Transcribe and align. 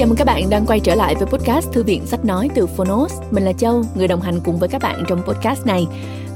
Chào 0.00 0.08
mừng 0.08 0.16
các 0.16 0.26
bạn 0.26 0.50
đang 0.50 0.66
quay 0.66 0.80
trở 0.80 0.94
lại 0.94 1.14
với 1.14 1.26
podcast 1.26 1.72
Thư 1.72 1.82
viện 1.82 2.06
Sách 2.06 2.24
Nói 2.24 2.48
từ 2.54 2.66
Phonos. 2.66 3.12
Mình 3.30 3.44
là 3.44 3.52
Châu, 3.52 3.84
người 3.94 4.08
đồng 4.08 4.20
hành 4.20 4.40
cùng 4.44 4.58
với 4.58 4.68
các 4.68 4.82
bạn 4.82 5.04
trong 5.08 5.22
podcast 5.22 5.66
này. 5.66 5.86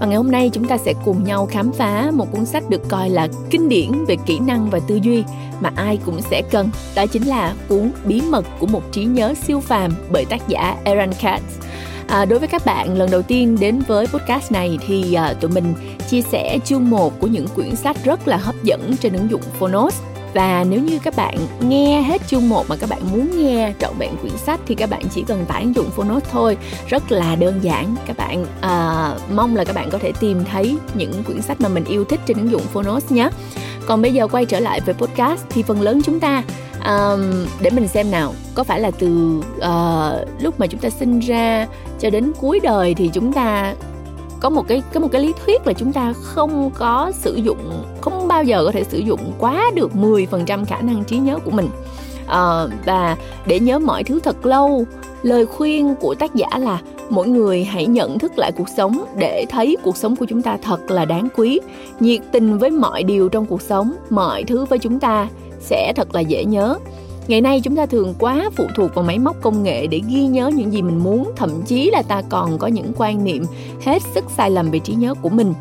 Và 0.01 0.07
ngày 0.07 0.17
hôm 0.17 0.31
nay 0.31 0.51
chúng 0.53 0.65
ta 0.65 0.79
sẽ 0.79 0.95
cùng 1.05 1.25
nhau 1.25 1.47
khám 1.47 1.73
phá 1.73 2.11
một 2.13 2.33
cuốn 2.33 2.45
sách 2.45 2.71
được 2.71 2.89
coi 2.89 3.11
là 3.11 3.29
kinh 3.51 3.69
điển 3.69 4.05
về 4.05 4.17
kỹ 4.27 4.39
năng 4.39 4.71
và 4.71 4.81
tư 4.89 4.99
duy 5.03 5.25
mà 5.61 5.73
ai 5.77 5.99
cũng 6.05 6.21
sẽ 6.21 6.43
cần. 6.51 6.71
Đó 6.97 7.07
chính 7.07 7.23
là 7.23 7.55
cuốn 7.69 7.93
Bí 8.05 8.21
mật 8.21 8.45
của 8.59 8.67
một 8.67 8.83
trí 8.93 9.05
nhớ 9.05 9.35
siêu 9.47 9.61
phàm 9.61 9.93
bởi 10.11 10.25
tác 10.25 10.49
giả 10.49 10.77
Aaron 10.85 11.11
Katz. 11.11 11.41
À, 12.09 12.25
đối 12.25 12.39
với 12.39 12.49
các 12.49 12.65
bạn 12.65 12.99
lần 12.99 13.11
đầu 13.11 13.23
tiên 13.23 13.57
đến 13.61 13.83
với 13.87 14.07
podcast 14.07 14.53
này 14.53 14.79
thì 14.87 15.15
à, 15.15 15.35
tụi 15.41 15.51
mình 15.51 15.75
chia 16.11 16.23
sẻ 16.23 16.59
chương 16.65 16.91
1 16.91 17.21
của 17.21 17.27
những 17.27 17.47
quyển 17.49 17.77
sách 17.77 17.97
rất 18.05 18.29
là 18.29 18.37
hấp 18.37 18.55
dẫn 18.63 18.97
trên 19.01 19.13
ứng 19.13 19.31
dụng 19.31 19.43
Phonos 19.59 20.01
và 20.35 20.65
nếu 20.69 20.81
như 20.81 20.99
các 21.03 21.17
bạn 21.17 21.39
nghe 21.61 22.03
hết 22.03 22.23
chương 22.27 22.49
1 22.49 22.65
mà 22.69 22.77
các 22.77 22.91
bạn 22.91 23.01
muốn 23.13 23.43
nghe 23.43 23.73
trọn 23.81 23.93
vẹn 23.99 24.17
quyển 24.23 24.37
sách 24.37 24.61
thì 24.67 24.75
các 24.75 24.91
bạn 24.91 25.03
chỉ 25.15 25.25
cần 25.29 25.45
tải 25.49 25.63
ứng 25.63 25.75
dụng 25.75 25.91
Phonos 25.91 26.25
thôi. 26.31 26.57
Rất 26.89 27.13
là 27.13 27.37
đơn 27.37 27.59
giản. 27.63 27.97
Các 28.07 28.17
bạn 28.17 28.43
uh, 28.43 29.33
mong 29.33 29.57
là 29.57 29.65
các 29.65 29.77
bạn 29.77 29.91
có 29.91 29.99
thể 29.99 30.13
tìm 30.21 30.45
thấy 30.45 30.77
những 30.95 31.25
quyển 31.25 31.43
sách 31.43 31.61
mà 31.61 31.69
mình 31.69 31.85
yêu 31.85 32.05
thích 32.05 32.21
trên 32.27 32.37
ứng 32.37 32.51
dụng 32.51 32.63
Phonos 32.63 33.13
nhé. 33.13 33.29
Còn 33.87 34.03
bây 34.03 34.13
giờ 34.13 34.29
quay 34.29 34.45
trở 34.45 34.61
lại 34.61 34.81
về 34.81 34.93
podcast 34.93 35.45
thì 35.51 35.63
phần 35.63 35.81
lớn 35.81 36.01
chúng 36.05 36.21
ta 36.21 36.43
um, 36.87 37.47
để 37.61 37.71
mình 37.71 37.89
xem 37.89 38.11
nào. 38.11 38.35
Có 38.55 38.65
phải 38.65 38.81
là 38.81 38.91
từ 38.91 39.41
uh, 39.57 40.43
lúc 40.43 40.61
mà 40.61 40.67
chúng 40.67 40.81
ta 40.81 40.91
sinh 40.91 41.21
ra 41.21 41.67
cho 42.01 42.11
đến 42.11 42.33
cuối 42.41 42.61
đời 42.63 42.95
thì 42.95 43.11
chúng 43.13 43.33
ta 43.33 43.75
có 44.45 44.51
một 44.51 44.69
cái 44.69 44.83
có 44.95 45.01
một 45.01 45.09
cái 45.13 45.23
lý 45.23 45.33
thuyết 45.45 45.67
là 45.67 45.73
chúng 45.73 45.93
ta 45.93 46.13
không 46.13 46.71
có 46.75 47.13
sử 47.15 47.35
dụng 47.35 47.85
không 48.01 48.29
bao 48.29 48.45
giờ 48.45 48.65
có 48.65 48.73
thể 48.73 48.85
sử 48.85 48.99
dụng 48.99 49.33
quá 49.39 49.71
được 49.75 49.91
10% 49.95 50.65
khả 50.65 50.81
năng 50.81 51.05
trí 51.05 51.19
nhớ 51.19 51.39
của 51.45 51.51
mình. 51.51 51.69
À, 52.27 52.67
và 52.85 53.17
để 53.47 53.61
nhớ 53.61 53.79
mọi 53.79 54.05
thứ 54.05 54.21
thật 54.21 54.47
lâu 54.47 54.85
lời 55.23 55.47
khuyên 55.47 55.95
của 56.01 56.15
tác 56.15 56.35
giả 56.35 56.47
là 56.59 56.81
mỗi 57.11 57.29
người 57.29 57.65
hãy 57.65 57.87
nhận 57.87 58.19
thức 58.19 58.39
lại 58.39 58.53
cuộc 58.57 58.69
sống 58.77 59.05
để 59.19 59.47
thấy 59.49 59.77
cuộc 59.83 59.97
sống 59.97 60.17
của 60.17 60.27
chúng 60.27 60.43
ta 60.43 60.57
thật 60.63 60.91
là 60.91 61.05
đáng 61.05 61.29
quý. 61.37 61.61
Nhiệt 62.01 62.21
tình 62.33 62.59
với 62.59 62.71
mọi 62.71 63.03
điều 63.03 63.29
trong 63.29 63.47
cuộc 63.47 63.63
sống 63.63 63.95
mọi 64.11 64.45
thứ 64.45 64.65
với 64.65 64.79
chúng 64.79 65.01
ta 65.01 65.29
sẽ 65.61 65.93
thật 65.97 66.15
là 66.15 66.21
dễ 66.21 66.45
nhớ 66.45 66.79
ngày 67.29 67.41
nay 67.41 67.61
chúng 67.61 67.77
ta 67.77 67.87
thường 67.87 68.15
quá 68.19 68.51
phụ 68.57 68.67
thuộc 68.77 68.95
vào 68.95 69.05
máy 69.05 69.19
móc 69.19 69.37
công 69.43 69.63
nghệ 69.63 69.87
để 69.87 70.01
ghi 70.09 70.27
nhớ 70.27 70.51
những 70.55 70.73
gì 70.73 70.83
mình 70.83 70.99
muốn 70.99 71.33
thậm 71.37 71.63
chí 71.67 71.91
là 71.91 72.03
ta 72.03 72.23
còn 72.29 72.59
có 72.59 72.67
những 72.67 72.93
quan 72.97 73.25
niệm 73.25 73.45
hết 73.85 74.03
sức 74.15 74.25
sai 74.37 74.51
lầm 74.51 74.71
về 74.71 74.79
trí 74.79 74.95
nhớ 74.95 75.15
của 75.23 75.29
mình. 75.29 75.55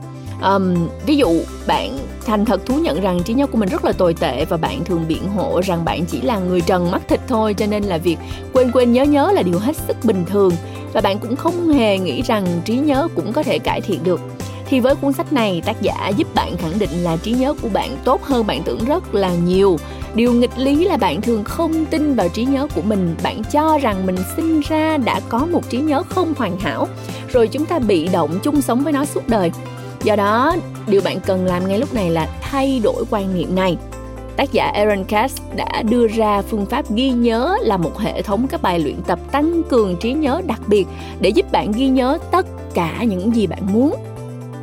Um, 0.44 0.76
ví 1.06 1.18
dụ 1.18 1.28
bạn 1.68 1.98
thành 2.26 2.46
thật 2.46 2.66
thú 2.66 2.76
nhận 2.76 3.02
rằng 3.02 3.24
trí 3.24 3.34
nhớ 3.34 3.48
của 3.48 3.58
mình 3.58 3.70
rất 3.70 3.86
là 3.86 3.92
tồi 3.92 4.14
tệ 4.14 4.46
và 4.46 4.58
bạn 4.58 4.84
thường 4.84 5.06
biện 5.08 5.30
hộ 5.36 5.62
rằng 5.64 5.86
bạn 5.86 6.06
chỉ 6.06 6.22
là 6.22 6.40
người 6.40 6.62
trần 6.62 6.92
mắt 6.92 7.02
thịt 7.08 7.20
thôi 7.28 7.54
cho 7.54 7.66
nên 7.66 7.84
là 7.84 7.98
việc 7.98 8.18
quên 8.54 8.72
quên 8.74 8.92
nhớ 8.92 9.04
nhớ 9.04 9.32
là 9.32 9.42
điều 9.42 9.60
hết 9.60 9.76
sức 9.76 9.98
bình 10.04 10.26
thường. 10.26 10.52
Và 10.94 11.02
bạn 11.02 11.20
cũng 11.20 11.36
không 11.36 11.70
hề 11.70 11.98
nghĩ 11.98 12.22
rằng 12.22 12.46
trí 12.66 12.78
nhớ 12.78 13.08
cũng 13.16 13.34
có 13.34 13.44
thể 13.44 13.60
cải 13.60 13.82
thiện 13.82 14.04
được. 14.04 14.22
Thì 14.66 14.80
với 14.80 14.96
cuốn 14.96 15.14
sách 15.14 15.34
này 15.34 15.62
tác 15.66 15.82
giả 15.82 16.12
giúp 16.18 16.36
bạn 16.36 16.58
khẳng 16.58 16.80
định 16.80 16.90
là 17.04 17.18
trí 17.18 17.32
nhớ 17.32 17.54
của 17.62 17.70
bạn 17.70 17.98
tốt 18.04 18.24
hơn 18.24 18.48
bạn 18.48 18.64
tưởng 18.64 18.86
rất 18.86 19.16
là 19.16 19.34
nhiều 19.46 19.78
điều 20.16 20.34
nghịch 20.34 20.58
lý 20.58 20.86
là 20.86 20.98
bạn 20.98 21.22
thường 21.22 21.44
không 21.44 21.86
tin 21.86 22.16
vào 22.16 22.30
trí 22.30 22.46
nhớ 22.46 22.68
của 22.76 22.82
mình. 22.82 23.16
Bạn 23.24 23.42
cho 23.52 23.78
rằng 23.78 24.06
mình 24.06 24.18
sinh 24.36 24.60
ra 24.60 24.98
đã 24.98 25.20
có 25.30 25.46
một 25.46 25.70
trí 25.70 25.78
nhớ 25.78 26.04
không 26.04 26.34
hoàn 26.38 26.60
hảo 26.60 26.88
rồi 27.32 27.48
chúng 27.48 27.66
ta 27.66 27.80
bị 27.80 28.08
động 28.08 28.40
chung 28.44 28.62
sống 28.62 28.84
với 28.84 28.94
nó 28.94 29.06
suốt 29.06 29.28
đời. 29.28 29.52
Do 30.04 30.16
đó 30.16 30.56
điều 30.88 31.02
bạn 31.02 31.20
cần 31.26 31.46
làm 31.46 31.68
ngay 31.68 31.80
lúc 31.80 31.94
này 31.94 32.10
là 32.10 32.28
thay 32.42 32.80
đổi 32.84 33.04
quan 33.10 33.36
niệm 33.36 33.56
này. 33.56 33.78
Tác 34.38 34.52
giả 34.52 34.66
Aaron 34.66 35.04
Katz 35.04 35.30
đã 35.56 35.84
đưa 35.90 36.08
ra 36.08 36.42
phương 36.42 36.66
pháp 36.66 36.92
ghi 36.92 37.10
nhớ 37.10 37.58
là 37.62 37.78
một 37.78 38.00
hệ 38.00 38.22
thống 38.22 38.48
các 38.48 38.62
bài 38.62 38.80
luyện 38.80 39.02
tập 39.08 39.20
tăng 39.32 39.62
cường 39.70 39.96
trí 39.96 40.14
nhớ 40.14 40.42
đặc 40.46 40.62
biệt 40.68 40.88
để 41.20 41.30
giúp 41.30 41.52
bạn 41.52 41.72
ghi 41.72 41.88
nhớ 41.88 42.18
tất 42.32 42.46
cả 42.74 43.04
những 43.04 43.36
gì 43.36 43.48
bạn 43.48 43.74
muốn. 43.74 43.96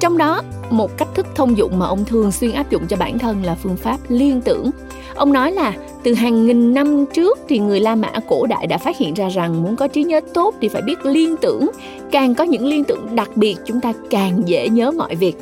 Trong 0.01 0.19
đó, 0.19 0.43
một 0.71 0.97
cách 0.97 1.09
thức 1.15 1.27
thông 1.35 1.57
dụng 1.57 1.79
mà 1.79 1.87
ông 1.87 2.05
thường 2.05 2.33
xuyên 2.33 2.53
áp 2.53 2.71
dụng 2.71 2.87
cho 2.87 2.97
bản 2.97 3.19
thân 3.19 3.45
là 3.45 3.55
phương 3.55 3.77
pháp 3.77 3.99
liên 4.09 4.41
tưởng. 4.41 4.71
Ông 5.15 5.33
nói 5.33 5.53
là 5.53 5.73
từ 6.03 6.15
hàng 6.15 6.47
nghìn 6.47 6.75
năm 6.75 7.05
trước 7.07 7.39
thì 7.49 7.59
người 7.59 7.81
La 7.81 7.95
Mã 7.95 8.13
cổ 8.29 8.47
đại 8.47 8.67
đã 8.67 8.79
phát 8.79 8.99
hiện 8.99 9.15
ra 9.15 9.29
rằng 9.29 9.63
muốn 9.63 9.77
có 9.77 9.89
trí 9.89 10.05
nhớ 10.05 10.21
tốt 10.35 10.55
thì 10.61 10.69
phải 10.69 10.83
biết 10.83 11.07
liên 11.07 11.37
tưởng. 11.37 11.71
Càng 12.11 12.35
có 12.35 12.45
những 12.45 12.67
liên 12.67 12.85
tưởng 12.85 13.17
đặc 13.17 13.31
biệt 13.35 13.57
chúng 13.67 13.81
ta 13.81 13.93
càng 14.11 14.43
dễ 14.49 14.69
nhớ 14.69 14.91
mọi 14.91 15.15
việc. 15.15 15.37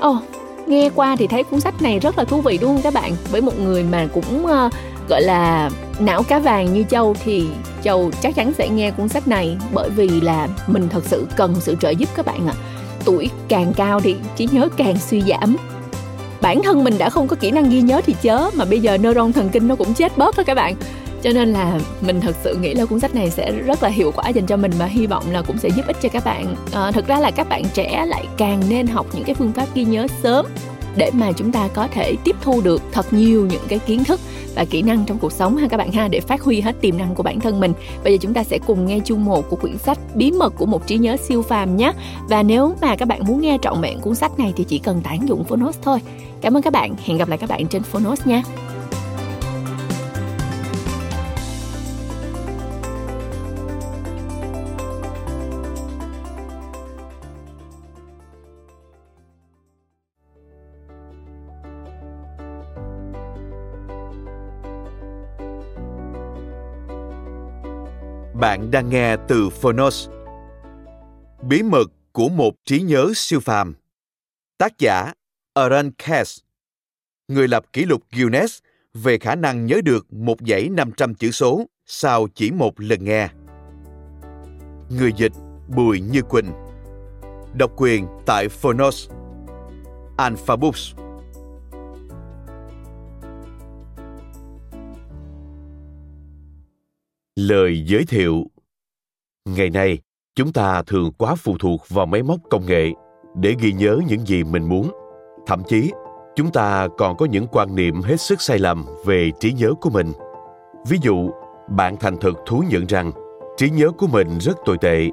Ồ, 0.00 0.10
oh, 0.10 0.16
nghe 0.66 0.90
qua 0.94 1.16
thì 1.16 1.26
thấy 1.26 1.42
cuốn 1.42 1.60
sách 1.60 1.82
này 1.82 1.98
rất 1.98 2.18
là 2.18 2.24
thú 2.24 2.40
vị 2.40 2.58
đúng 2.60 2.72
không 2.72 2.82
các 2.82 2.94
bạn? 2.94 3.12
Với 3.30 3.40
một 3.40 3.60
người 3.60 3.82
mà 3.82 4.08
cũng 4.14 4.44
uh, 4.44 4.72
gọi 5.08 5.22
là 5.22 5.70
não 5.98 6.22
cá 6.22 6.38
vàng 6.38 6.72
như 6.72 6.84
Châu 6.90 7.14
thì 7.24 7.46
Châu 7.82 8.10
chắc 8.22 8.34
chắn 8.34 8.52
sẽ 8.58 8.68
nghe 8.68 8.90
cuốn 8.90 9.08
sách 9.08 9.28
này 9.28 9.56
bởi 9.72 9.90
vì 9.90 10.08
là 10.20 10.48
mình 10.66 10.88
thật 10.88 11.04
sự 11.04 11.26
cần 11.36 11.54
sự 11.60 11.76
trợ 11.80 11.90
giúp 11.90 12.08
các 12.16 12.26
bạn 12.26 12.46
ạ. 12.46 12.54
À 12.56 12.72
tuổi 13.04 13.30
càng 13.48 13.72
cao 13.76 14.00
thì 14.00 14.16
trí 14.36 14.48
nhớ 14.52 14.68
càng 14.76 14.96
suy 14.98 15.22
giảm 15.22 15.56
bản 16.42 16.62
thân 16.62 16.84
mình 16.84 16.98
đã 16.98 17.10
không 17.10 17.28
có 17.28 17.36
kỹ 17.36 17.50
năng 17.50 17.70
ghi 17.70 17.80
nhớ 17.80 18.00
thì 18.06 18.14
chớ 18.22 18.50
mà 18.54 18.64
bây 18.64 18.80
giờ 18.80 18.98
neuron 18.98 19.32
thần 19.32 19.48
kinh 19.48 19.68
nó 19.68 19.76
cũng 19.76 19.94
chết 19.94 20.18
bớt 20.18 20.36
đó 20.36 20.42
các 20.46 20.54
bạn. 20.54 20.74
Cho 21.22 21.30
nên 21.30 21.52
là 21.52 21.80
mình 22.00 22.20
thật 22.20 22.36
sự 22.44 22.56
nghĩ 22.56 22.74
là 22.74 22.84
cuốn 22.84 23.00
sách 23.00 23.14
này 23.14 23.30
sẽ 23.30 23.52
rất 23.52 23.82
là 23.82 23.88
hiệu 23.88 24.12
quả 24.16 24.28
dành 24.28 24.46
cho 24.46 24.56
mình 24.56 24.72
và 24.78 24.86
hy 24.86 25.06
vọng 25.06 25.24
là 25.30 25.42
cũng 25.42 25.58
sẽ 25.58 25.68
giúp 25.68 25.86
ích 25.86 25.96
cho 26.02 26.08
các 26.08 26.24
bạn. 26.24 26.56
Ờ, 26.72 26.88
à, 26.88 26.90
thực 26.90 27.06
ra 27.06 27.20
là 27.20 27.30
các 27.30 27.48
bạn 27.48 27.62
trẻ 27.74 28.06
lại 28.08 28.26
càng 28.36 28.62
nên 28.68 28.86
học 28.86 29.06
những 29.12 29.24
cái 29.24 29.34
phương 29.34 29.52
pháp 29.52 29.66
ghi 29.74 29.84
nhớ 29.84 30.06
sớm 30.22 30.46
để 30.96 31.10
mà 31.14 31.32
chúng 31.32 31.52
ta 31.52 31.68
có 31.74 31.88
thể 31.92 32.16
tiếp 32.24 32.36
thu 32.42 32.60
được 32.60 32.82
thật 32.92 33.12
nhiều 33.12 33.46
những 33.46 33.62
cái 33.68 33.78
kiến 33.78 34.04
thức 34.04 34.20
và 34.54 34.64
kỹ 34.64 34.82
năng 34.82 35.04
trong 35.04 35.18
cuộc 35.18 35.32
sống 35.32 35.56
ha 35.56 35.68
các 35.68 35.76
bạn 35.76 35.92
ha, 35.92 36.08
để 36.08 36.20
phát 36.20 36.42
huy 36.42 36.60
hết 36.60 36.80
tiềm 36.80 36.98
năng 36.98 37.14
của 37.14 37.22
bản 37.22 37.40
thân 37.40 37.60
mình. 37.60 37.72
Bây 38.04 38.12
giờ 38.12 38.18
chúng 38.20 38.34
ta 38.34 38.44
sẽ 38.44 38.58
cùng 38.66 38.86
nghe 38.86 39.00
chương 39.04 39.24
1 39.24 39.50
của 39.50 39.56
quyển 39.56 39.78
sách 39.78 39.98
Bí 40.14 40.30
mật 40.30 40.54
của 40.58 40.66
một 40.66 40.86
trí 40.86 40.98
nhớ 40.98 41.16
siêu 41.16 41.42
phàm 41.42 41.76
nhé. 41.76 41.92
Và 42.28 42.42
nếu 42.42 42.74
mà 42.80 42.96
các 42.96 43.08
bạn 43.08 43.20
muốn 43.26 43.40
nghe 43.40 43.58
trọn 43.62 43.80
vẹn 43.80 44.00
cuốn 44.00 44.14
sách 44.14 44.38
này 44.38 44.52
thì 44.56 44.64
chỉ 44.64 44.78
cần 44.78 45.00
tải 45.00 45.16
ứng 45.18 45.28
dụng 45.28 45.44
Phonos 45.44 45.78
thôi. 45.82 45.98
Cảm 46.40 46.56
ơn 46.56 46.62
các 46.62 46.72
bạn. 46.72 46.94
Hẹn 47.04 47.18
gặp 47.18 47.28
lại 47.28 47.38
các 47.38 47.48
bạn 47.48 47.66
trên 47.66 47.82
Phonos 47.82 48.26
nha. 48.26 48.42
Đang 68.72 68.90
nghe 68.90 69.16
từ 69.28 69.48
Phonos. 69.48 70.08
Bí 71.42 71.62
mật 71.62 71.92
của 72.12 72.28
một 72.28 72.54
trí 72.64 72.80
nhớ 72.80 73.12
siêu 73.14 73.40
phàm. 73.40 73.74
Tác 74.58 74.78
giả 74.78 75.12
Aaron 75.54 75.90
Cass, 75.98 76.40
người 77.28 77.48
lập 77.48 77.64
kỷ 77.72 77.84
lục 77.84 78.02
Guinness 78.12 78.58
về 78.94 79.18
khả 79.18 79.34
năng 79.34 79.66
nhớ 79.66 79.80
được 79.84 80.12
một 80.12 80.36
dãy 80.40 80.68
500 80.68 81.14
chữ 81.14 81.30
số 81.30 81.66
sau 81.86 82.28
chỉ 82.34 82.50
một 82.50 82.80
lần 82.80 83.04
nghe. 83.04 83.28
Người 84.90 85.12
dịch 85.16 85.32
Bùi 85.76 86.00
Như 86.00 86.22
Quỳnh. 86.22 86.52
Độc 87.54 87.72
quyền 87.76 88.06
tại 88.26 88.48
Phonos. 88.48 89.10
Alpha 90.16 90.56
Books. 90.56 90.94
Lời 97.36 97.84
giới 97.86 98.04
thiệu 98.04 98.46
Ngày 99.48 99.70
nay, 99.70 99.98
chúng 100.36 100.52
ta 100.52 100.82
thường 100.82 101.12
quá 101.18 101.34
phụ 101.34 101.56
thuộc 101.60 101.80
vào 101.88 102.06
máy 102.06 102.22
móc 102.22 102.36
công 102.50 102.66
nghệ 102.66 102.90
để 103.34 103.54
ghi 103.60 103.72
nhớ 103.72 103.98
những 104.08 104.26
gì 104.26 104.44
mình 104.44 104.68
muốn. 104.68 104.90
Thậm 105.46 105.62
chí, 105.68 105.92
chúng 106.36 106.50
ta 106.50 106.88
còn 106.98 107.16
có 107.16 107.26
những 107.26 107.46
quan 107.52 107.74
niệm 107.74 108.02
hết 108.02 108.20
sức 108.20 108.40
sai 108.40 108.58
lầm 108.58 108.86
về 109.04 109.30
trí 109.40 109.52
nhớ 109.52 109.72
của 109.80 109.90
mình. 109.90 110.12
Ví 110.88 110.98
dụ, 111.02 111.30
bạn 111.68 111.96
thành 111.96 112.16
thực 112.16 112.38
thú 112.46 112.64
nhận 112.70 112.86
rằng 112.86 113.12
trí 113.56 113.70
nhớ 113.70 113.90
của 113.98 114.06
mình 114.06 114.38
rất 114.40 114.58
tồi 114.64 114.78
tệ 114.78 115.10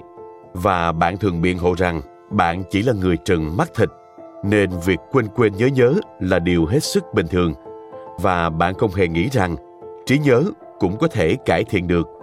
và 0.53 0.91
bạn 0.91 1.17
thường 1.17 1.41
biện 1.41 1.57
hộ 1.57 1.73
rằng 1.77 2.01
bạn 2.31 2.63
chỉ 2.69 2.81
là 2.81 2.93
người 2.93 3.17
trừng 3.17 3.57
mắt 3.57 3.71
thịt 3.75 3.89
nên 4.43 4.69
việc 4.85 4.99
quên 5.11 5.27
quên 5.35 5.53
nhớ 5.57 5.67
nhớ 5.67 5.93
là 6.19 6.39
điều 6.39 6.65
hết 6.65 6.83
sức 6.83 7.03
bình 7.13 7.27
thường 7.27 7.53
và 8.21 8.49
bạn 8.49 8.73
không 8.73 8.91
hề 8.91 9.07
nghĩ 9.07 9.29
rằng 9.31 9.55
trí 10.05 10.19
nhớ 10.19 10.43
cũng 10.79 10.97
có 10.97 11.07
thể 11.07 11.35
cải 11.45 11.63
thiện 11.63 11.87
được. 11.87 12.18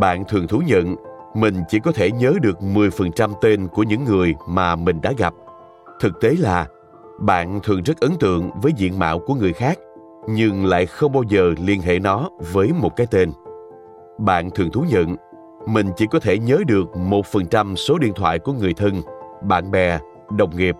Bạn 0.00 0.24
thường 0.28 0.46
thú 0.46 0.62
nhận 0.66 0.96
mình 1.34 1.54
chỉ 1.68 1.78
có 1.80 1.92
thể 1.92 2.10
nhớ 2.10 2.32
được 2.42 2.58
10% 2.60 3.32
tên 3.40 3.68
của 3.68 3.82
những 3.82 4.04
người 4.04 4.34
mà 4.48 4.76
mình 4.76 5.00
đã 5.02 5.12
gặp. 5.18 5.34
Thực 6.00 6.20
tế 6.20 6.34
là 6.38 6.66
bạn 7.20 7.60
thường 7.62 7.82
rất 7.82 8.00
ấn 8.00 8.10
tượng 8.20 8.50
với 8.62 8.72
diện 8.76 8.98
mạo 8.98 9.18
của 9.18 9.34
người 9.34 9.52
khác 9.52 9.78
nhưng 10.28 10.66
lại 10.66 10.86
không 10.86 11.12
bao 11.12 11.22
giờ 11.28 11.54
liên 11.66 11.80
hệ 11.80 11.98
nó 11.98 12.30
với 12.52 12.72
một 12.72 12.96
cái 12.96 13.06
tên. 13.10 13.32
Bạn 14.18 14.50
thường 14.50 14.70
thú 14.70 14.84
nhận 14.88 15.16
mình 15.66 15.90
chỉ 15.96 16.06
có 16.10 16.20
thể 16.20 16.38
nhớ 16.38 16.58
được 16.66 16.86
1% 16.94 17.74
số 17.74 17.98
điện 17.98 18.12
thoại 18.16 18.38
của 18.38 18.52
người 18.52 18.74
thân, 18.74 19.02
bạn 19.42 19.70
bè, 19.70 19.98
đồng 20.36 20.56
nghiệp. 20.56 20.76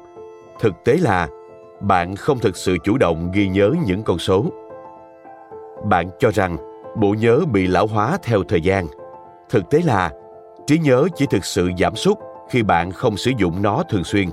Thực 0.60 0.72
tế 0.84 0.96
là 1.00 1.28
bạn 1.80 2.16
không 2.16 2.38
thực 2.38 2.56
sự 2.56 2.76
chủ 2.84 2.98
động 2.98 3.30
ghi 3.34 3.48
nhớ 3.48 3.70
những 3.86 4.02
con 4.02 4.18
số 4.18 4.44
bạn 5.84 6.10
cho 6.18 6.30
rằng 6.30 6.56
bộ 6.96 7.14
nhớ 7.20 7.40
bị 7.52 7.66
lão 7.66 7.86
hóa 7.86 8.18
theo 8.22 8.42
thời 8.48 8.60
gian. 8.60 8.86
Thực 9.50 9.70
tế 9.70 9.80
là 9.84 10.12
trí 10.66 10.78
nhớ 10.78 11.08
chỉ 11.16 11.26
thực 11.30 11.44
sự 11.44 11.70
giảm 11.78 11.96
sút 11.96 12.18
khi 12.50 12.62
bạn 12.62 12.92
không 12.92 13.16
sử 13.16 13.32
dụng 13.38 13.62
nó 13.62 13.82
thường 13.88 14.04
xuyên. 14.04 14.28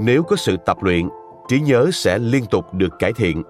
Nếu 0.00 0.22
có 0.22 0.36
sự 0.36 0.56
tập 0.66 0.82
luyện, 0.82 1.08
trí 1.48 1.60
nhớ 1.60 1.90
sẽ 1.92 2.18
liên 2.18 2.44
tục 2.50 2.74
được 2.74 2.98
cải 2.98 3.12
thiện. 3.12 3.42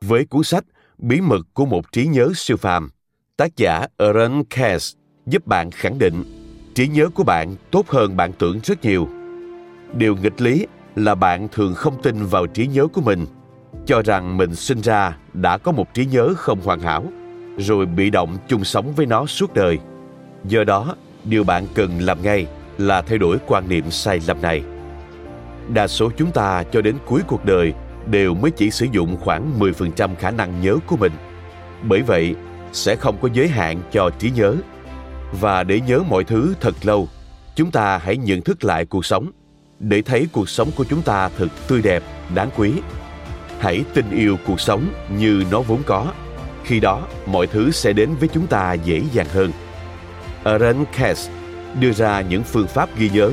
Với 0.00 0.24
cuốn 0.24 0.42
sách 0.42 0.64
Bí 0.98 1.20
mật 1.20 1.40
của 1.54 1.66
một 1.66 1.92
trí 1.92 2.06
nhớ 2.06 2.28
siêu 2.34 2.56
phàm, 2.56 2.90
tác 3.36 3.56
giả 3.56 3.86
Aaron 3.96 4.42
Cass 4.50 4.96
giúp 5.26 5.46
bạn 5.46 5.70
khẳng 5.70 5.98
định 5.98 6.24
trí 6.74 6.88
nhớ 6.88 7.08
của 7.14 7.24
bạn 7.24 7.56
tốt 7.70 7.88
hơn 7.88 8.16
bạn 8.16 8.32
tưởng 8.32 8.60
rất 8.64 8.84
nhiều. 8.84 9.08
Điều 9.94 10.16
nghịch 10.16 10.40
lý 10.40 10.66
là 10.96 11.14
bạn 11.14 11.48
thường 11.52 11.74
không 11.74 12.02
tin 12.02 12.26
vào 12.26 12.46
trí 12.46 12.66
nhớ 12.66 12.86
của 12.86 13.00
mình, 13.00 13.26
cho 13.86 14.02
rằng 14.02 14.36
mình 14.36 14.54
sinh 14.54 14.80
ra 14.80 15.16
đã 15.32 15.58
có 15.58 15.72
một 15.72 15.94
trí 15.94 16.06
nhớ 16.06 16.34
không 16.36 16.60
hoàn 16.60 16.80
hảo, 16.80 17.04
rồi 17.58 17.86
bị 17.86 18.10
động 18.10 18.36
chung 18.48 18.64
sống 18.64 18.92
với 18.92 19.06
nó 19.06 19.26
suốt 19.26 19.54
đời. 19.54 19.78
Do 20.44 20.64
đó, 20.64 20.94
điều 21.24 21.44
bạn 21.44 21.66
cần 21.74 22.00
làm 22.00 22.22
ngay 22.22 22.46
là 22.78 23.02
thay 23.02 23.18
đổi 23.18 23.36
quan 23.46 23.68
niệm 23.68 23.90
sai 23.90 24.20
lầm 24.26 24.42
này. 24.42 24.62
Đa 25.68 25.88
số 25.88 26.10
chúng 26.16 26.30
ta 26.30 26.64
cho 26.72 26.80
đến 26.80 26.96
cuối 27.06 27.20
cuộc 27.26 27.44
đời 27.44 27.72
đều 28.06 28.34
mới 28.34 28.50
chỉ 28.50 28.70
sử 28.70 28.86
dụng 28.92 29.16
khoảng 29.20 29.58
10% 29.58 30.14
khả 30.14 30.30
năng 30.30 30.60
nhớ 30.60 30.76
của 30.86 30.96
mình. 30.96 31.12
Bởi 31.82 32.02
vậy, 32.02 32.34
sẽ 32.72 32.96
không 32.96 33.16
có 33.20 33.28
giới 33.32 33.48
hạn 33.48 33.80
cho 33.92 34.10
trí 34.18 34.30
nhớ. 34.30 34.56
Và 35.40 35.62
để 35.62 35.80
nhớ 35.80 36.00
mọi 36.08 36.24
thứ 36.24 36.54
thật 36.60 36.74
lâu, 36.82 37.08
chúng 37.54 37.70
ta 37.70 37.98
hãy 37.98 38.16
nhận 38.16 38.42
thức 38.42 38.64
lại 38.64 38.86
cuộc 38.86 39.06
sống 39.06 39.30
để 39.80 40.02
thấy 40.02 40.26
cuộc 40.32 40.48
sống 40.48 40.70
của 40.76 40.84
chúng 40.84 41.02
ta 41.02 41.30
thật 41.38 41.48
tươi 41.68 41.82
đẹp, 41.82 42.02
đáng 42.34 42.50
quý. 42.56 42.72
Hãy 43.58 43.84
tin 43.94 44.10
yêu 44.10 44.36
cuộc 44.46 44.60
sống 44.60 44.86
như 45.18 45.44
nó 45.50 45.60
vốn 45.60 45.82
có. 45.86 46.12
Khi 46.66 46.80
đó, 46.80 47.02
mọi 47.26 47.46
thứ 47.46 47.70
sẽ 47.70 47.92
đến 47.92 48.14
với 48.20 48.28
chúng 48.28 48.46
ta 48.46 48.72
dễ 48.72 49.02
dàng 49.12 49.26
hơn. 49.28 49.52
Aaron 50.44 50.84
Cass 50.96 51.30
đưa 51.80 51.92
ra 51.92 52.20
những 52.20 52.42
phương 52.42 52.66
pháp 52.66 52.88
ghi 52.98 53.10
nhớ 53.10 53.30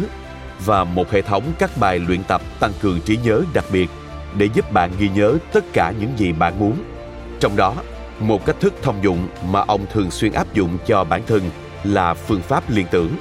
và 0.66 0.84
một 0.84 1.12
hệ 1.12 1.22
thống 1.22 1.44
các 1.60 1.78
bài 1.78 2.00
luyện 2.00 2.24
tập 2.24 2.42
tăng 2.60 2.72
cường 2.82 3.02
trí 3.02 3.18
nhớ 3.18 3.44
đặc 3.54 3.66
biệt 3.72 3.90
để 4.38 4.50
giúp 4.54 4.72
bạn 4.72 4.92
ghi 5.00 5.10
nhớ 5.10 5.38
tất 5.54 5.64
cả 5.74 5.94
những 6.00 6.14
gì 6.18 6.32
bạn 6.32 6.60
muốn. 6.60 6.78
Trong 7.40 7.56
đó, 7.56 7.76
một 8.20 8.46
cách 8.46 8.56
thức 8.60 8.74
thông 8.82 9.04
dụng 9.04 9.28
mà 9.50 9.60
ông 9.60 9.86
thường 9.94 10.12
xuyên 10.12 10.34
áp 10.34 10.54
dụng 10.54 10.78
cho 10.88 11.04
bản 11.04 11.22
thân 11.28 11.42
là 11.84 12.14
phương 12.14 12.42
pháp 12.42 12.64
liên 12.70 12.86
tưởng. 12.92 13.16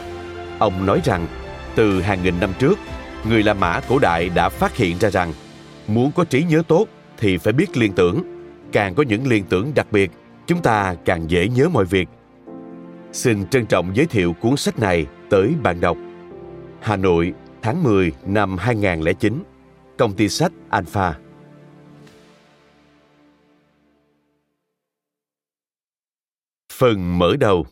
Ông 0.58 0.86
nói 0.86 1.00
rằng, 1.04 1.26
từ 1.74 2.00
hàng 2.02 2.22
nghìn 2.22 2.40
năm 2.40 2.52
trước, 2.58 2.78
người 3.28 3.42
La 3.42 3.54
Mã 3.54 3.80
cổ 3.88 3.98
đại 3.98 4.28
đã 4.28 4.48
phát 4.48 4.76
hiện 4.76 4.98
ra 4.98 5.10
rằng 5.10 5.32
muốn 5.86 6.12
có 6.12 6.24
trí 6.24 6.42
nhớ 6.42 6.62
tốt 6.68 6.86
thì 7.18 7.36
phải 7.36 7.52
biết 7.52 7.76
liên 7.76 7.92
tưởng. 7.92 8.31
Càng 8.72 8.94
có 8.94 9.02
những 9.02 9.26
liên 9.26 9.44
tưởng 9.48 9.72
đặc 9.74 9.92
biệt, 9.92 10.10
chúng 10.46 10.62
ta 10.62 10.94
càng 11.04 11.30
dễ 11.30 11.48
nhớ 11.48 11.68
mọi 11.68 11.84
việc. 11.84 12.08
Xin 13.12 13.46
trân 13.46 13.66
trọng 13.66 13.96
giới 13.96 14.06
thiệu 14.06 14.32
cuốn 14.40 14.56
sách 14.56 14.78
này 14.78 15.06
tới 15.30 15.54
bạn 15.62 15.80
đọc. 15.80 15.96
Hà 16.80 16.96
Nội, 16.96 17.32
tháng 17.62 17.82
10 17.82 18.12
năm 18.26 18.56
2009 18.58 19.42
Công 19.98 20.14
ty 20.14 20.28
sách 20.28 20.52
Alpha 20.70 21.18
Phần 26.72 27.18
mở 27.18 27.36
đầu 27.40 27.66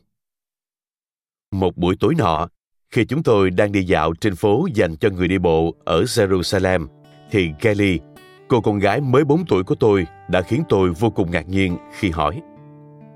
Một 1.50 1.76
buổi 1.76 1.96
tối 2.00 2.14
nọ, 2.18 2.48
khi 2.90 3.04
chúng 3.04 3.22
tôi 3.22 3.50
đang 3.50 3.72
đi 3.72 3.82
dạo 3.84 4.12
trên 4.20 4.36
phố 4.36 4.66
dành 4.74 4.96
cho 4.96 5.10
người 5.10 5.28
đi 5.28 5.38
bộ 5.38 5.74
ở 5.84 6.02
Jerusalem, 6.02 6.86
thì 7.30 7.50
Kelly, 7.60 7.98
cô 8.48 8.60
con 8.60 8.78
gái 8.78 9.00
mới 9.00 9.24
4 9.24 9.44
tuổi 9.46 9.64
của 9.64 9.74
tôi 9.74 10.06
đã 10.30 10.42
khiến 10.42 10.62
tôi 10.68 10.90
vô 10.90 11.10
cùng 11.10 11.30
ngạc 11.30 11.48
nhiên 11.48 11.76
khi 11.92 12.10
hỏi 12.10 12.40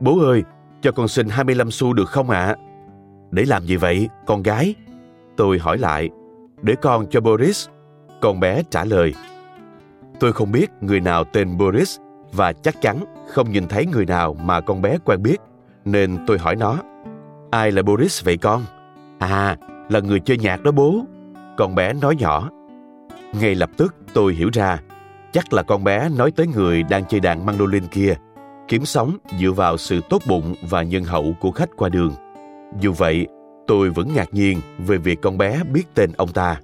Bố 0.01 0.21
ơi, 0.25 0.43
cho 0.83 0.93
con 0.93 1.09
xin 1.09 1.29
25 1.29 1.71
xu 1.71 1.93
được 1.93 2.09
không 2.09 2.31
ạ? 2.31 2.45
À? 2.45 2.57
Để 3.31 3.45
làm 3.45 3.65
gì 3.65 3.77
vậy, 3.77 4.09
con 4.27 4.43
gái? 4.43 4.75
Tôi 5.37 5.59
hỏi 5.59 5.79
lại, 5.79 6.11
để 6.63 6.75
con 6.83 7.07
cho 7.11 7.21
Boris. 7.21 7.69
Con 8.21 8.41
bé 8.41 8.63
trả 8.71 8.85
lời, 8.85 9.15
tôi 10.21 10.33
không 10.33 10.53
biết 10.53 10.71
người 10.81 11.01
nào 11.01 11.25
tên 11.25 11.59
Boris 11.59 11.99
và 12.33 12.53
chắc 12.53 12.83
chắn 12.83 13.05
không 13.29 13.53
nhìn 13.53 13.69
thấy 13.69 13.87
người 13.87 14.07
nào 14.07 14.35
mà 14.35 14.61
con 14.61 14.83
bé 14.83 14.99
quen 15.05 15.23
biết, 15.23 15.37
nên 15.85 16.19
tôi 16.27 16.39
hỏi 16.39 16.57
nó, 16.57 16.79
ai 17.51 17.73
là 17.73 17.83
Boris 17.83 18.25
vậy 18.25 18.37
con? 18.37 18.63
À, 19.19 19.57
là 19.89 20.01
người 20.01 20.21
chơi 20.21 20.39
nhạc 20.39 20.63
đó 20.63 20.71
bố. 20.71 21.05
Con 21.57 21.75
bé 21.75 21.93
nói 21.93 22.17
nhỏ. 22.17 22.51
Ngay 23.41 23.55
lập 23.55 23.71
tức 23.77 23.95
tôi 24.15 24.35
hiểu 24.35 24.51
ra, 24.53 24.79
chắc 25.35 25.53
là 25.53 25.63
con 25.63 25.85
bé 25.85 26.09
nói 26.09 26.31
tới 26.31 26.47
người 26.47 26.83
đang 26.83 27.05
chơi 27.05 27.21
đàn 27.21 27.47
mandolin 27.47 27.87
kia, 27.87 28.15
kiếm 28.69 28.85
sống 28.85 29.17
dựa 29.41 29.51
vào 29.51 29.77
sự 29.77 30.01
tốt 30.11 30.23
bụng 30.27 30.55
và 30.63 30.83
nhân 30.83 31.05
hậu 31.05 31.35
của 31.41 31.51
khách 31.51 31.69
qua 31.77 31.89
đường. 31.89 32.13
Dù 32.81 32.93
vậy, 32.93 33.27
tôi 33.67 33.91
vẫn 33.91 34.09
ngạc 34.15 34.35
nhiên 34.35 34.61
về 34.79 34.97
việc 34.97 35.19
con 35.23 35.39
bé 35.39 35.61
biết 35.73 35.83
tên 35.95 36.11
ông 36.17 36.33
ta. 36.33 36.61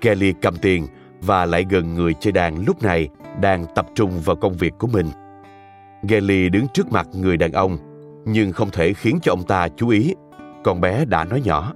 Kelly 0.00 0.32
cầm 0.42 0.56
tiền 0.56 0.86
và 1.20 1.46
lại 1.46 1.66
gần 1.70 1.94
người 1.94 2.14
chơi 2.14 2.32
đàn 2.32 2.64
lúc 2.66 2.82
này 2.82 3.08
đang 3.40 3.66
tập 3.74 3.86
trung 3.94 4.20
vào 4.24 4.36
công 4.36 4.56
việc 4.56 4.72
của 4.78 4.86
mình. 4.86 5.06
Kelly 6.08 6.48
đứng 6.48 6.66
trước 6.74 6.92
mặt 6.92 7.06
người 7.12 7.36
đàn 7.36 7.52
ông, 7.52 7.78
nhưng 8.26 8.52
không 8.52 8.70
thể 8.70 8.92
khiến 8.92 9.18
cho 9.22 9.32
ông 9.32 9.42
ta 9.42 9.68
chú 9.76 9.88
ý. 9.88 10.14
Con 10.64 10.80
bé 10.80 11.04
đã 11.04 11.24
nói 11.24 11.42
nhỏ. 11.44 11.72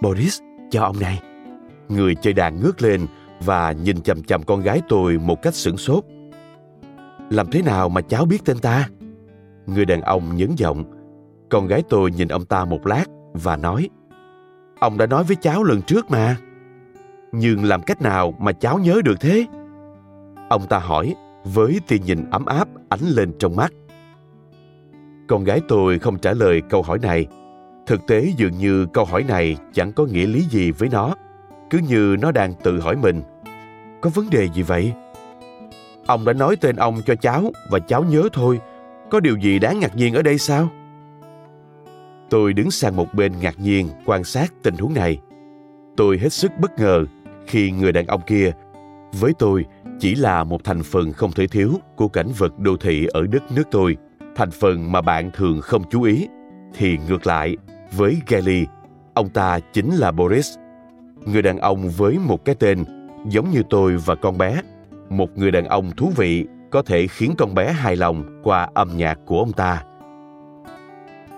Boris, 0.00 0.40
cho 0.70 0.82
ông 0.82 1.00
này. 1.00 1.20
Người 1.88 2.14
chơi 2.14 2.32
đàn 2.32 2.60
ngước 2.60 2.82
lên 2.82 3.06
và 3.44 3.72
nhìn 3.72 4.00
chầm 4.00 4.22
chầm 4.22 4.42
con 4.42 4.60
gái 4.60 4.80
tôi 4.88 5.18
một 5.18 5.42
cách 5.42 5.54
sửng 5.54 5.76
sốt. 5.76 6.04
Làm 7.30 7.50
thế 7.50 7.62
nào 7.62 7.88
mà 7.88 8.00
cháu 8.00 8.24
biết 8.24 8.44
tên 8.44 8.58
ta? 8.58 8.88
Người 9.66 9.84
đàn 9.84 10.00
ông 10.00 10.36
nhấn 10.36 10.50
giọng. 10.56 10.84
Con 11.50 11.66
gái 11.66 11.82
tôi 11.88 12.10
nhìn 12.10 12.28
ông 12.28 12.44
ta 12.44 12.64
một 12.64 12.86
lát 12.86 13.04
và 13.32 13.56
nói, 13.56 13.88
Ông 14.80 14.98
đã 14.98 15.06
nói 15.06 15.24
với 15.24 15.36
cháu 15.36 15.64
lần 15.64 15.82
trước 15.82 16.10
mà. 16.10 16.36
Nhưng 17.32 17.64
làm 17.64 17.82
cách 17.82 18.02
nào 18.02 18.34
mà 18.38 18.52
cháu 18.52 18.78
nhớ 18.78 19.00
được 19.04 19.20
thế? 19.20 19.46
Ông 20.48 20.66
ta 20.68 20.78
hỏi 20.78 21.14
với 21.44 21.80
tia 21.88 21.98
nhìn 21.98 22.30
ấm 22.30 22.46
áp 22.46 22.68
ánh 22.88 23.00
lên 23.00 23.32
trong 23.38 23.56
mắt. 23.56 23.72
Con 25.28 25.44
gái 25.44 25.60
tôi 25.68 25.98
không 25.98 26.18
trả 26.18 26.32
lời 26.32 26.62
câu 26.70 26.82
hỏi 26.82 26.98
này. 26.98 27.26
Thực 27.86 28.06
tế 28.06 28.32
dường 28.36 28.58
như 28.58 28.86
câu 28.92 29.04
hỏi 29.04 29.24
này 29.28 29.56
chẳng 29.72 29.92
có 29.92 30.04
nghĩa 30.04 30.26
lý 30.26 30.40
gì 30.40 30.70
với 30.70 30.88
nó. 30.92 31.14
Cứ 31.70 31.78
như 31.78 32.16
nó 32.20 32.32
đang 32.32 32.54
tự 32.54 32.80
hỏi 32.80 32.96
mình. 32.96 33.22
Có 34.00 34.10
vấn 34.10 34.30
đề 34.30 34.48
gì 34.54 34.62
vậy? 34.62 34.92
Ông 36.06 36.24
đã 36.24 36.32
nói 36.32 36.56
tên 36.56 36.76
ông 36.76 37.02
cho 37.06 37.14
cháu 37.14 37.52
và 37.70 37.78
cháu 37.78 38.04
nhớ 38.04 38.28
thôi. 38.32 38.60
Có 39.10 39.20
điều 39.20 39.36
gì 39.36 39.58
đáng 39.58 39.80
ngạc 39.80 39.96
nhiên 39.96 40.14
ở 40.14 40.22
đây 40.22 40.38
sao? 40.38 40.68
Tôi 42.30 42.52
đứng 42.52 42.70
sang 42.70 42.96
một 42.96 43.14
bên 43.14 43.32
ngạc 43.40 43.60
nhiên 43.60 43.88
quan 44.04 44.24
sát 44.24 44.52
tình 44.62 44.74
huống 44.76 44.94
này. 44.94 45.18
Tôi 45.96 46.18
hết 46.18 46.32
sức 46.32 46.52
bất 46.60 46.78
ngờ 46.78 47.04
khi 47.46 47.70
người 47.70 47.92
đàn 47.92 48.06
ông 48.06 48.20
kia 48.26 48.52
với 49.12 49.32
tôi 49.38 49.64
chỉ 50.00 50.14
là 50.14 50.44
một 50.44 50.64
thành 50.64 50.82
phần 50.82 51.12
không 51.12 51.32
thể 51.32 51.46
thiếu 51.46 51.72
của 51.96 52.08
cảnh 52.08 52.28
vật 52.38 52.58
đô 52.58 52.76
thị 52.76 53.06
ở 53.06 53.26
đất 53.26 53.52
nước 53.52 53.62
tôi, 53.70 53.96
thành 54.36 54.50
phần 54.50 54.92
mà 54.92 55.00
bạn 55.00 55.30
thường 55.34 55.60
không 55.60 55.82
chú 55.90 56.02
ý. 56.02 56.28
Thì 56.74 56.98
ngược 57.08 57.26
lại, 57.26 57.56
với 57.96 58.16
Gally, 58.26 58.66
ông 59.14 59.28
ta 59.28 59.58
chính 59.72 59.96
là 59.96 60.12
Boris, 60.12 60.48
người 61.26 61.42
đàn 61.42 61.58
ông 61.58 61.88
với 61.88 62.18
một 62.18 62.44
cái 62.44 62.54
tên 62.54 62.84
giống 63.26 63.50
như 63.50 63.62
tôi 63.70 63.96
và 63.96 64.14
con 64.14 64.38
bé, 64.38 64.60
một 65.08 65.38
người 65.38 65.50
đàn 65.50 65.64
ông 65.64 65.90
thú 65.90 66.12
vị 66.16 66.46
có 66.70 66.82
thể 66.82 67.06
khiến 67.06 67.34
con 67.38 67.54
bé 67.54 67.72
hài 67.72 67.96
lòng 67.96 68.40
qua 68.42 68.68
âm 68.74 68.96
nhạc 68.96 69.18
của 69.26 69.38
ông 69.38 69.52
ta. 69.52 69.84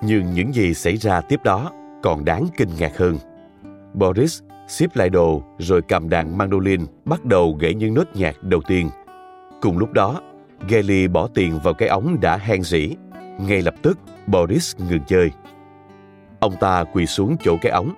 Nhưng 0.02 0.32
những 0.34 0.54
gì 0.54 0.74
xảy 0.74 0.96
ra 0.96 1.20
tiếp 1.20 1.40
đó 1.44 1.70
còn 2.02 2.24
đáng 2.24 2.46
kinh 2.56 2.68
ngạc 2.78 2.98
hơn. 2.98 3.16
Boris 3.94 4.40
xếp 4.68 4.96
lại 4.96 5.10
đồ 5.10 5.42
rồi 5.58 5.82
cầm 5.82 6.08
đàn 6.08 6.38
mandolin 6.38 6.80
bắt 7.04 7.24
đầu 7.24 7.56
gãy 7.60 7.74
những 7.74 7.94
nốt 7.94 8.06
nhạc 8.14 8.42
đầu 8.42 8.60
tiên. 8.68 8.90
Cùng 9.60 9.78
lúc 9.78 9.92
đó, 9.92 10.20
Gelly 10.68 11.08
bỏ 11.08 11.28
tiền 11.34 11.58
vào 11.64 11.74
cái 11.74 11.88
ống 11.88 12.20
đã 12.20 12.36
hen 12.36 12.62
rỉ. 12.62 12.90
Ngay 13.40 13.62
lập 13.62 13.74
tức, 13.82 13.98
Boris 14.26 14.76
ngừng 14.88 15.04
chơi. 15.06 15.30
Ông 16.40 16.54
ta 16.60 16.84
quỳ 16.92 17.06
xuống 17.06 17.36
chỗ 17.44 17.56
cái 17.62 17.72
ống, 17.72 17.94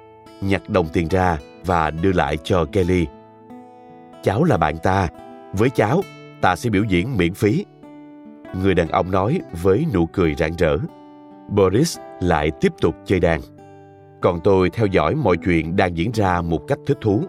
nhặt 0.49 0.63
đồng 0.69 0.89
tiền 0.93 1.09
ra 1.09 1.39
và 1.65 1.91
đưa 1.91 2.13
lại 2.13 2.37
cho 2.45 2.65
Kelly. 2.73 3.07
Cháu 4.23 4.45
là 4.45 4.57
bạn 4.57 4.79
ta, 4.83 5.09
với 5.53 5.71
cháu, 5.71 6.03
ta 6.41 6.57
sẽ 6.57 6.71
biểu 6.71 6.85
diễn 6.89 7.17
miễn 7.17 7.35
phí. 7.35 7.65
Người 8.63 8.75
đàn 8.75 8.89
ông 8.89 9.11
nói 9.11 9.41
với 9.63 9.85
nụ 9.95 10.07
cười 10.07 10.35
rạng 10.35 10.57
rỡ. 10.59 10.77
Boris 11.49 11.99
lại 12.21 12.51
tiếp 12.61 12.73
tục 12.81 12.95
chơi 13.05 13.21
đàn. 13.21 13.41
Còn 14.23 14.41
tôi 14.45 14.71
theo 14.71 14.87
dõi 14.87 15.15
mọi 15.15 15.37
chuyện 15.45 15.77
đang 15.77 15.97
diễn 15.97 16.11
ra 16.15 16.41
một 16.41 16.61
cách 16.69 16.79
thích 16.87 16.99
thú. 17.01 17.23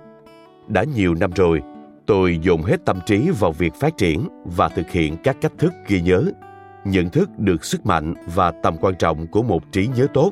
Đã 0.68 0.84
nhiều 0.84 1.16
năm 1.16 1.32
rồi, 1.36 1.62
tôi 2.06 2.40
dồn 2.42 2.62
hết 2.62 2.86
tâm 2.86 3.00
trí 3.06 3.30
vào 3.40 3.52
việc 3.52 3.74
phát 3.76 3.98
triển 3.98 4.28
và 4.46 4.70
thực 4.70 4.92
hiện 4.92 5.18
các 5.24 5.38
cách 5.42 5.54
thức 5.58 5.74
ghi 5.88 6.02
nhớ, 6.02 6.24
nhận 6.86 7.10
thức 7.10 7.30
được 7.38 7.66
sức 7.66 7.86
mạnh 7.86 8.14
và 8.36 8.52
tầm 8.52 8.78
quan 8.82 8.96
trọng 8.96 9.28
của 9.28 9.44
một 9.44 9.72
trí 9.72 9.88
nhớ 9.88 10.08
tốt. 10.14 10.32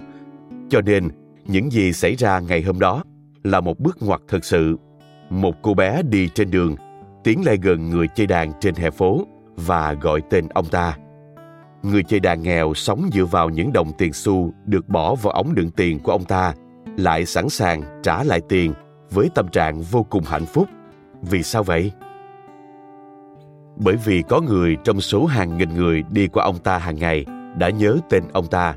Cho 0.70 0.82
nên, 0.82 1.10
những 1.46 1.72
gì 1.72 1.94
xảy 1.94 2.16
ra 2.16 2.40
ngày 2.40 2.62
hôm 2.62 2.80
đó 2.80 3.04
là 3.44 3.62
một 3.62 3.80
bước 3.80 3.98
ngoặt 4.02 4.22
thực 4.28 4.46
sự. 4.46 4.78
Một 5.30 5.56
cô 5.62 5.74
bé 5.74 6.02
đi 6.04 6.30
trên 6.30 6.52
đường, 6.52 6.76
tiến 7.24 7.42
lại 7.46 7.58
gần 7.62 7.90
người 7.90 8.08
chơi 8.16 8.28
đàn 8.28 8.52
trên 8.60 8.76
hè 8.76 8.90
phố 8.90 9.28
và 9.56 9.94
gọi 9.94 10.22
tên 10.30 10.48
ông 10.48 10.66
ta. 10.66 10.98
người 11.84 12.04
chơi 12.04 12.20
đàn 12.20 12.44
nghèo 12.44 12.74
sống 12.74 13.10
dựa 13.14 13.26
vào 13.26 13.50
những 13.50 13.74
đồng 13.74 13.92
tiền 13.98 14.14
xu 14.14 14.54
được 14.66 14.90
bỏ 14.90 15.16
vào 15.16 15.34
ống 15.34 15.56
đựng 15.56 15.72
tiền 15.72 16.00
của 16.00 16.12
ông 16.12 16.24
ta 16.24 16.54
lại 16.98 17.26
sẵn 17.26 17.50
sàng 17.50 18.02
trả 18.04 18.24
lại 18.24 18.42
tiền 18.50 18.74
với 19.12 19.30
tâm 19.36 19.48
trạng 19.48 19.82
vô 19.82 20.04
cùng 20.10 20.24
hạnh 20.24 20.46
phúc 20.46 20.68
vì 21.22 21.44
sao 21.44 21.64
vậy 21.64 21.92
bởi 23.76 23.96
vì 24.06 24.24
có 24.30 24.42
người 24.42 24.78
trong 24.84 25.02
số 25.02 25.26
hàng 25.26 25.58
nghìn 25.58 25.76
người 25.76 26.04
đi 26.12 26.28
qua 26.28 26.44
ông 26.46 26.58
ta 26.58 26.78
hàng 26.78 26.96
ngày 26.96 27.26
đã 27.58 27.70
nhớ 27.70 27.98
tên 28.10 28.24
ông 28.34 28.48
ta 28.48 28.76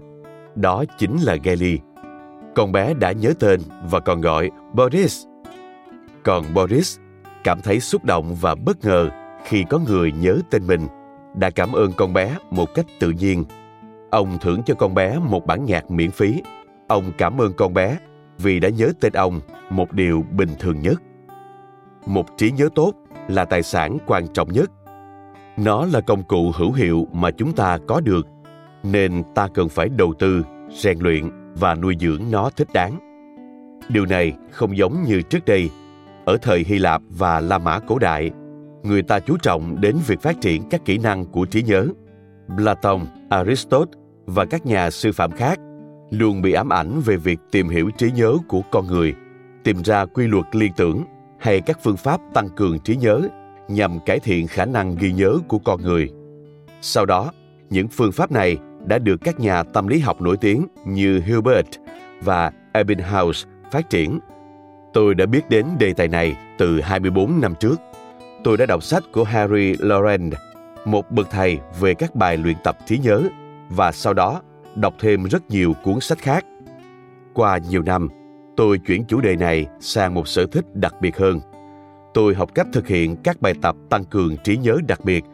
đó 0.54 0.84
chính 0.98 1.16
là 1.16 1.36
Gelly. 1.36 1.78
Con 2.56 2.72
bé 2.72 2.94
đã 2.94 3.12
nhớ 3.12 3.32
tên 3.38 3.60
và 3.90 4.00
còn 4.00 4.20
gọi 4.20 4.50
Boris. 4.72 5.24
Còn 6.22 6.44
Boris 6.54 6.98
cảm 7.44 7.60
thấy 7.60 7.80
xúc 7.80 8.04
động 8.04 8.36
và 8.40 8.54
bất 8.54 8.84
ngờ 8.84 9.10
khi 9.44 9.64
có 9.70 9.78
người 9.78 10.12
nhớ 10.12 10.38
tên 10.50 10.66
mình, 10.66 10.86
đã 11.34 11.50
cảm 11.50 11.72
ơn 11.72 11.92
con 11.92 12.12
bé 12.12 12.36
một 12.50 12.74
cách 12.74 12.86
tự 13.00 13.10
nhiên. 13.10 13.44
Ông 14.10 14.38
thưởng 14.40 14.62
cho 14.66 14.74
con 14.74 14.94
bé 14.94 15.18
một 15.18 15.46
bản 15.46 15.64
nhạc 15.64 15.90
miễn 15.90 16.10
phí. 16.10 16.42
Ông 16.88 17.12
cảm 17.18 17.40
ơn 17.40 17.52
con 17.52 17.74
bé 17.74 17.98
vì 18.38 18.60
đã 18.60 18.68
nhớ 18.68 18.92
tên 19.00 19.12
ông, 19.12 19.40
một 19.70 19.92
điều 19.92 20.24
bình 20.32 20.50
thường 20.58 20.80
nhất. 20.80 21.02
Một 22.06 22.26
trí 22.36 22.50
nhớ 22.50 22.68
tốt 22.74 22.92
là 23.28 23.44
tài 23.44 23.62
sản 23.62 23.98
quan 24.06 24.28
trọng 24.28 24.52
nhất. 24.52 24.70
Nó 25.56 25.86
là 25.86 26.00
công 26.00 26.22
cụ 26.22 26.52
hữu 26.54 26.72
hiệu 26.72 27.06
mà 27.12 27.30
chúng 27.30 27.52
ta 27.52 27.78
có 27.86 28.00
được 28.00 28.26
nên 28.82 29.22
ta 29.34 29.48
cần 29.54 29.68
phải 29.68 29.88
đầu 29.88 30.14
tư 30.18 30.44
rèn 30.70 30.98
luyện 30.98 31.45
và 31.60 31.74
nuôi 31.74 31.96
dưỡng 32.00 32.22
nó 32.30 32.50
thích 32.56 32.68
đáng. 32.72 32.98
Điều 33.88 34.06
này 34.06 34.32
không 34.50 34.76
giống 34.76 35.02
như 35.02 35.22
trước 35.22 35.44
đây. 35.44 35.70
Ở 36.24 36.36
thời 36.42 36.64
hy 36.66 36.78
lạp 36.78 37.02
và 37.10 37.40
la 37.40 37.58
mã 37.58 37.78
cổ 37.78 37.98
đại, 37.98 38.30
người 38.82 39.02
ta 39.02 39.20
chú 39.20 39.36
trọng 39.42 39.80
đến 39.80 39.96
việc 40.06 40.20
phát 40.20 40.40
triển 40.40 40.62
các 40.70 40.84
kỹ 40.84 40.98
năng 40.98 41.24
của 41.24 41.44
trí 41.44 41.62
nhớ. 41.62 41.86
Platon, 42.56 43.00
aristotle 43.30 44.00
và 44.26 44.44
các 44.44 44.66
nhà 44.66 44.90
sư 44.90 45.12
phạm 45.12 45.30
khác 45.30 45.58
luôn 46.10 46.42
bị 46.42 46.52
ám 46.52 46.72
ảnh 46.72 47.00
về 47.04 47.16
việc 47.16 47.38
tìm 47.50 47.68
hiểu 47.68 47.90
trí 47.98 48.10
nhớ 48.12 48.36
của 48.48 48.60
con 48.70 48.86
người, 48.86 49.14
tìm 49.64 49.82
ra 49.84 50.04
quy 50.04 50.26
luật 50.26 50.44
liên 50.52 50.72
tưởng 50.76 51.04
hay 51.38 51.60
các 51.60 51.78
phương 51.82 51.96
pháp 51.96 52.20
tăng 52.34 52.48
cường 52.48 52.78
trí 52.78 52.96
nhớ 52.96 53.20
nhằm 53.68 53.98
cải 54.06 54.18
thiện 54.18 54.46
khả 54.46 54.64
năng 54.64 54.96
ghi 54.96 55.12
nhớ 55.12 55.38
của 55.48 55.58
con 55.58 55.82
người. 55.82 56.10
Sau 56.80 57.06
đó, 57.06 57.32
những 57.70 57.88
phương 57.88 58.12
pháp 58.12 58.32
này 58.32 58.56
đã 58.86 58.98
được 58.98 59.16
các 59.16 59.40
nhà 59.40 59.62
tâm 59.62 59.86
lý 59.86 59.98
học 59.98 60.20
nổi 60.20 60.36
tiếng 60.36 60.66
như 60.84 61.20
Hilbert 61.26 61.66
và 62.22 62.52
Ebbinghaus 62.72 63.44
phát 63.70 63.90
triển. 63.90 64.18
Tôi 64.92 65.14
đã 65.14 65.26
biết 65.26 65.48
đến 65.48 65.66
đề 65.78 65.92
tài 65.92 66.08
này 66.08 66.36
từ 66.58 66.80
24 66.80 67.40
năm 67.40 67.54
trước. 67.60 67.80
Tôi 68.44 68.56
đã 68.56 68.66
đọc 68.66 68.82
sách 68.82 69.02
của 69.12 69.24
Harry 69.24 69.74
Laurent, 69.78 70.34
một 70.84 71.10
bậc 71.10 71.30
thầy 71.30 71.58
về 71.80 71.94
các 71.94 72.14
bài 72.14 72.36
luyện 72.36 72.56
tập 72.64 72.76
trí 72.86 72.98
nhớ, 72.98 73.22
và 73.68 73.92
sau 73.92 74.14
đó 74.14 74.42
đọc 74.74 74.94
thêm 75.00 75.24
rất 75.24 75.50
nhiều 75.50 75.72
cuốn 75.84 76.00
sách 76.00 76.18
khác. 76.18 76.44
Qua 77.34 77.58
nhiều 77.58 77.82
năm, 77.82 78.08
tôi 78.56 78.78
chuyển 78.78 79.04
chủ 79.04 79.20
đề 79.20 79.36
này 79.36 79.66
sang 79.80 80.14
một 80.14 80.28
sở 80.28 80.46
thích 80.46 80.64
đặc 80.74 80.94
biệt 81.00 81.16
hơn. 81.16 81.40
Tôi 82.14 82.34
học 82.34 82.50
cách 82.54 82.66
thực 82.72 82.86
hiện 82.86 83.16
các 83.16 83.40
bài 83.40 83.54
tập 83.62 83.76
tăng 83.90 84.04
cường 84.04 84.36
trí 84.44 84.56
nhớ 84.56 84.78
đặc 84.88 85.04
biệt. 85.04 85.24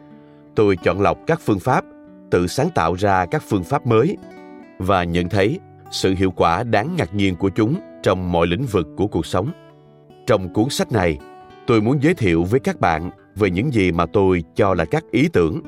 Tôi 0.55 0.77
chọn 0.83 1.01
lọc 1.01 1.17
các 1.27 1.39
phương 1.41 1.59
pháp 1.59 1.85
tự 2.33 2.47
sáng 2.47 2.69
tạo 2.69 2.93
ra 2.93 3.25
các 3.25 3.43
phương 3.47 3.63
pháp 3.63 3.87
mới 3.87 4.17
và 4.79 5.03
nhận 5.03 5.29
thấy 5.29 5.59
sự 5.91 6.15
hiệu 6.17 6.31
quả 6.31 6.63
đáng 6.63 6.95
ngạc 6.97 7.15
nhiên 7.15 7.35
của 7.35 7.49
chúng 7.49 7.79
trong 8.03 8.31
mọi 8.31 8.47
lĩnh 8.47 8.65
vực 8.65 8.87
của 8.97 9.07
cuộc 9.07 9.25
sống. 9.25 9.51
Trong 10.27 10.53
cuốn 10.53 10.69
sách 10.69 10.91
này, 10.91 11.17
tôi 11.67 11.81
muốn 11.81 12.03
giới 12.03 12.13
thiệu 12.13 12.43
với 12.43 12.59
các 12.59 12.79
bạn 12.79 13.09
về 13.35 13.49
những 13.49 13.73
gì 13.73 13.91
mà 13.91 14.05
tôi 14.05 14.43
cho 14.55 14.73
là 14.73 14.85
các 14.85 15.03
ý 15.11 15.27
tưởng, 15.33 15.61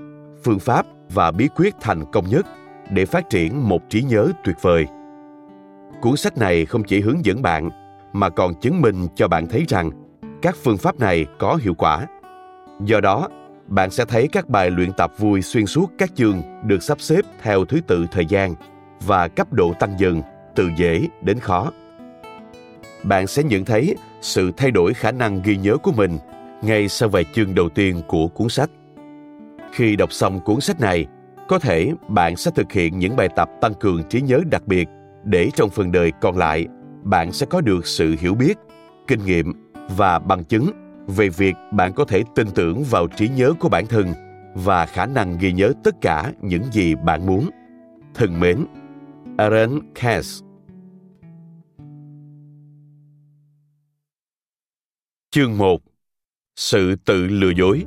phương 0.44 0.60
pháp 0.60 0.86
và 1.14 1.32
bí 1.32 1.48
quyết 1.56 1.76
thành 1.82 2.04
công 2.12 2.30
nhất 2.30 2.46
để 2.90 3.06
phát 3.06 3.30
triển 3.30 3.70
một 3.70 3.82
trí 3.90 4.04
nhớ 4.04 4.32
tuyệt 4.44 4.56
vời. 4.62 4.86
Cuốn 6.02 6.18
sách 6.18 6.38
này 6.38 6.66
không 6.66 6.84
chỉ 6.84 7.02
hướng 7.02 7.26
dẫn 7.26 7.42
bạn 7.42 7.70
mà 8.14 8.30
còn 8.30 8.54
chứng 8.62 8.82
minh 8.82 9.08
cho 9.16 9.28
bạn 9.28 9.48
thấy 9.48 9.66
rằng 9.68 9.90
các 10.42 10.56
phương 10.64 10.78
pháp 10.78 11.00
này 11.00 11.26
có 11.40 11.56
hiệu 11.62 11.74
quả. 11.74 12.08
Do 12.86 13.02
đó, 13.02 13.28
bạn 13.68 13.92
sẽ 13.92 14.06
thấy 14.06 14.28
các 14.32 14.50
bài 14.50 14.72
luyện 14.72 14.94
tập 14.94 15.12
vui 15.18 15.42
xuyên 15.42 15.66
suốt 15.66 15.92
các 15.98 16.16
chương 16.16 16.42
được 16.64 16.84
sắp 16.84 17.02
xếp 17.02 17.22
theo 17.42 17.66
thứ 17.66 17.80
tự 17.88 18.06
thời 18.12 18.26
gian 18.26 18.56
và 19.06 19.28
cấp 19.28 19.54
độ 19.54 19.74
tăng 19.80 20.00
dần 20.00 20.22
từ 20.56 20.70
dễ 20.78 21.08
đến 21.22 21.40
khó. 21.40 21.72
Bạn 23.04 23.28
sẽ 23.28 23.44
nhận 23.44 23.66
thấy 23.66 23.96
sự 24.22 24.52
thay 24.58 24.72
đổi 24.72 24.94
khả 24.94 25.12
năng 25.12 25.42
ghi 25.42 25.58
nhớ 25.58 25.78
của 25.84 25.92
mình 25.92 26.18
ngay 26.62 26.88
sau 26.88 27.10
vài 27.10 27.26
chương 27.34 27.56
đầu 27.56 27.70
tiên 27.70 28.02
của 28.08 28.28
cuốn 28.28 28.50
sách. 28.50 28.70
Khi 29.72 29.96
đọc 29.96 30.14
xong 30.14 30.40
cuốn 30.40 30.62
sách 30.62 30.80
này, 30.80 31.06
có 31.48 31.60
thể 31.60 31.92
bạn 32.08 32.36
sẽ 32.36 32.52
thực 32.56 32.72
hiện 32.72 33.00
những 33.00 33.16
bài 33.16 33.30
tập 33.36 33.50
tăng 33.62 33.74
cường 33.74 34.04
trí 34.10 34.22
nhớ 34.22 34.40
đặc 34.52 34.68
biệt 34.68 34.88
để 35.24 35.50
trong 35.56 35.70
phần 35.70 35.92
đời 35.92 36.12
còn 36.22 36.38
lại 36.38 36.66
bạn 37.04 37.32
sẽ 37.32 37.46
có 37.50 37.62
được 37.62 37.88
sự 37.88 38.16
hiểu 38.20 38.36
biết, 38.36 38.58
kinh 39.08 39.26
nghiệm 39.26 39.54
và 39.98 40.20
bằng 40.20 40.44
chứng 40.44 40.72
về 41.08 41.30
việc 41.30 41.56
bạn 41.72 41.94
có 41.94 42.06
thể 42.06 42.24
tin 42.36 42.48
tưởng 42.56 42.84
vào 42.84 43.08
trí 43.08 43.30
nhớ 43.30 43.54
của 43.60 43.70
bản 43.70 43.86
thân 43.86 44.14
và 44.56 44.86
khả 44.86 45.06
năng 45.06 45.38
ghi 45.38 45.52
nhớ 45.52 45.74
tất 45.84 45.96
cả 46.02 46.34
những 46.42 46.64
gì 46.72 46.96
bạn 46.96 47.26
muốn. 47.26 47.50
Thân 48.14 48.40
mến, 48.40 48.66
Aaron 49.38 49.80
Cass. 49.96 50.44
Chương 55.32 55.58
1 55.58 55.82
Sự 56.56 56.96
tự 56.96 57.28
lừa 57.28 57.50
dối. 57.50 57.86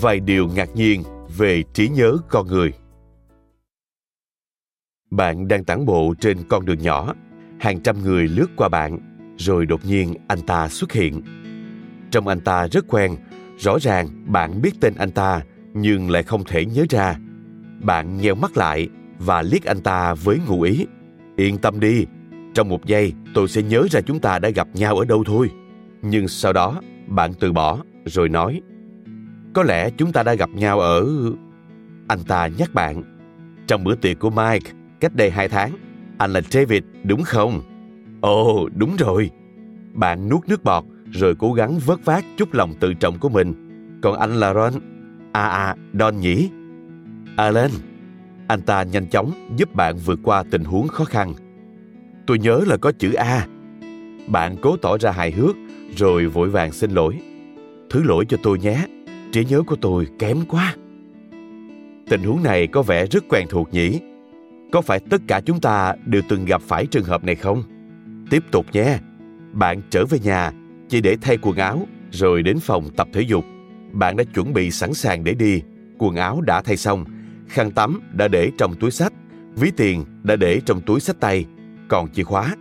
Vài 0.00 0.20
điều 0.20 0.48
ngạc 0.48 0.68
nhiên 0.74 1.02
về 1.36 1.62
trí 1.72 1.88
nhớ 1.88 2.16
con 2.28 2.46
người 2.46 2.72
bạn 5.12 5.48
đang 5.48 5.64
tản 5.64 5.84
bộ 5.84 6.14
trên 6.20 6.38
con 6.48 6.64
đường 6.64 6.78
nhỏ, 6.78 7.14
hàng 7.60 7.80
trăm 7.80 8.02
người 8.02 8.28
lướt 8.28 8.46
qua 8.56 8.68
bạn, 8.68 8.98
rồi 9.36 9.66
đột 9.66 9.84
nhiên 9.84 10.14
anh 10.28 10.40
ta 10.46 10.68
xuất 10.68 10.92
hiện. 10.92 11.22
Trông 12.10 12.28
anh 12.28 12.40
ta 12.40 12.66
rất 12.68 12.84
quen, 12.88 13.16
rõ 13.58 13.78
ràng 13.80 14.32
bạn 14.32 14.62
biết 14.62 14.80
tên 14.80 14.94
anh 14.94 15.10
ta 15.10 15.40
nhưng 15.74 16.10
lại 16.10 16.22
không 16.22 16.44
thể 16.44 16.64
nhớ 16.64 16.84
ra. 16.90 17.16
Bạn 17.80 18.16
nheo 18.16 18.34
mắt 18.34 18.56
lại 18.56 18.88
và 19.18 19.42
liếc 19.42 19.64
anh 19.64 19.80
ta 19.80 20.14
với 20.14 20.38
ngụ 20.46 20.62
ý. 20.62 20.86
Yên 21.36 21.58
tâm 21.58 21.80
đi, 21.80 22.06
trong 22.54 22.68
một 22.68 22.84
giây 22.86 23.12
tôi 23.34 23.48
sẽ 23.48 23.62
nhớ 23.62 23.86
ra 23.90 24.00
chúng 24.00 24.20
ta 24.20 24.38
đã 24.38 24.50
gặp 24.50 24.68
nhau 24.74 24.96
ở 24.96 25.04
đâu 25.04 25.24
thôi. 25.26 25.50
Nhưng 26.02 26.28
sau 26.28 26.52
đó 26.52 26.80
bạn 27.06 27.32
từ 27.40 27.52
bỏ 27.52 27.78
rồi 28.04 28.28
nói 28.28 28.60
Có 29.54 29.62
lẽ 29.62 29.90
chúng 29.96 30.12
ta 30.12 30.22
đã 30.22 30.34
gặp 30.34 30.50
nhau 30.50 30.80
ở... 30.80 31.06
Anh 32.08 32.24
ta 32.28 32.46
nhắc 32.58 32.74
bạn 32.74 33.02
Trong 33.66 33.84
bữa 33.84 33.94
tiệc 33.94 34.18
của 34.18 34.30
Mike 34.30 34.70
cách 35.02 35.14
đây 35.14 35.30
hai 35.30 35.48
tháng. 35.48 35.72
Anh 36.18 36.32
là 36.32 36.40
David, 36.50 36.82
đúng 37.04 37.22
không? 37.22 37.62
Ồ, 38.20 38.68
đúng 38.74 38.96
rồi. 38.98 39.30
Bạn 39.92 40.28
nuốt 40.28 40.48
nước 40.48 40.64
bọt 40.64 40.84
rồi 41.12 41.34
cố 41.38 41.52
gắng 41.52 41.78
vớt 41.86 42.04
vát 42.04 42.24
chút 42.36 42.54
lòng 42.54 42.74
tự 42.80 42.94
trọng 42.94 43.18
của 43.18 43.28
mình. 43.28 43.54
Còn 44.02 44.18
anh 44.18 44.34
là 44.34 44.54
Ron. 44.54 44.72
À 45.32 45.48
à, 45.48 45.76
Don 45.98 46.20
nhỉ? 46.20 46.50
Alan. 47.36 47.70
Anh 48.48 48.62
ta 48.62 48.82
nhanh 48.82 49.06
chóng 49.06 49.32
giúp 49.56 49.74
bạn 49.74 49.96
vượt 49.96 50.18
qua 50.22 50.44
tình 50.50 50.64
huống 50.64 50.88
khó 50.88 51.04
khăn. 51.04 51.34
Tôi 52.26 52.38
nhớ 52.38 52.60
là 52.66 52.76
có 52.76 52.92
chữ 52.92 53.12
A. 53.12 53.46
Bạn 54.26 54.56
cố 54.62 54.76
tỏ 54.76 54.98
ra 54.98 55.10
hài 55.10 55.30
hước 55.30 55.56
rồi 55.96 56.26
vội 56.26 56.48
vàng 56.48 56.72
xin 56.72 56.90
lỗi. 56.90 57.18
Thứ 57.90 58.02
lỗi 58.02 58.24
cho 58.28 58.36
tôi 58.42 58.58
nhé, 58.58 58.86
trí 59.32 59.44
nhớ 59.44 59.62
của 59.66 59.76
tôi 59.76 60.06
kém 60.18 60.38
quá. 60.48 60.76
Tình 62.08 62.22
huống 62.22 62.42
này 62.42 62.66
có 62.66 62.82
vẻ 62.82 63.06
rất 63.06 63.24
quen 63.28 63.46
thuộc 63.50 63.68
nhỉ? 63.72 64.00
Có 64.72 64.80
phải 64.80 65.00
tất 65.10 65.22
cả 65.28 65.40
chúng 65.46 65.60
ta 65.60 65.94
đều 66.06 66.22
từng 66.28 66.44
gặp 66.44 66.62
phải 66.62 66.86
trường 66.86 67.04
hợp 67.04 67.24
này 67.24 67.34
không? 67.34 67.62
Tiếp 68.30 68.44
tục 68.50 68.66
nhé. 68.72 68.98
Bạn 69.52 69.82
trở 69.90 70.06
về 70.06 70.18
nhà 70.18 70.52
chỉ 70.88 71.00
để 71.00 71.16
thay 71.20 71.38
quần 71.42 71.56
áo 71.56 71.86
rồi 72.10 72.42
đến 72.42 72.58
phòng 72.60 72.88
tập 72.96 73.08
thể 73.12 73.20
dục. 73.20 73.44
Bạn 73.92 74.16
đã 74.16 74.24
chuẩn 74.34 74.52
bị 74.52 74.70
sẵn 74.70 74.94
sàng 74.94 75.24
để 75.24 75.34
đi. 75.34 75.62
Quần 75.98 76.16
áo 76.16 76.40
đã 76.40 76.62
thay 76.62 76.76
xong, 76.76 77.04
khăn 77.48 77.70
tắm 77.70 78.00
đã 78.12 78.28
để 78.28 78.50
trong 78.58 78.74
túi 78.74 78.90
sách, 78.90 79.12
ví 79.56 79.70
tiền 79.76 80.04
đã 80.22 80.36
để 80.36 80.60
trong 80.66 80.80
túi 80.80 81.00
sách 81.00 81.16
tay, 81.20 81.44
còn 81.88 82.10
chìa 82.10 82.24
khóa. 82.24 82.56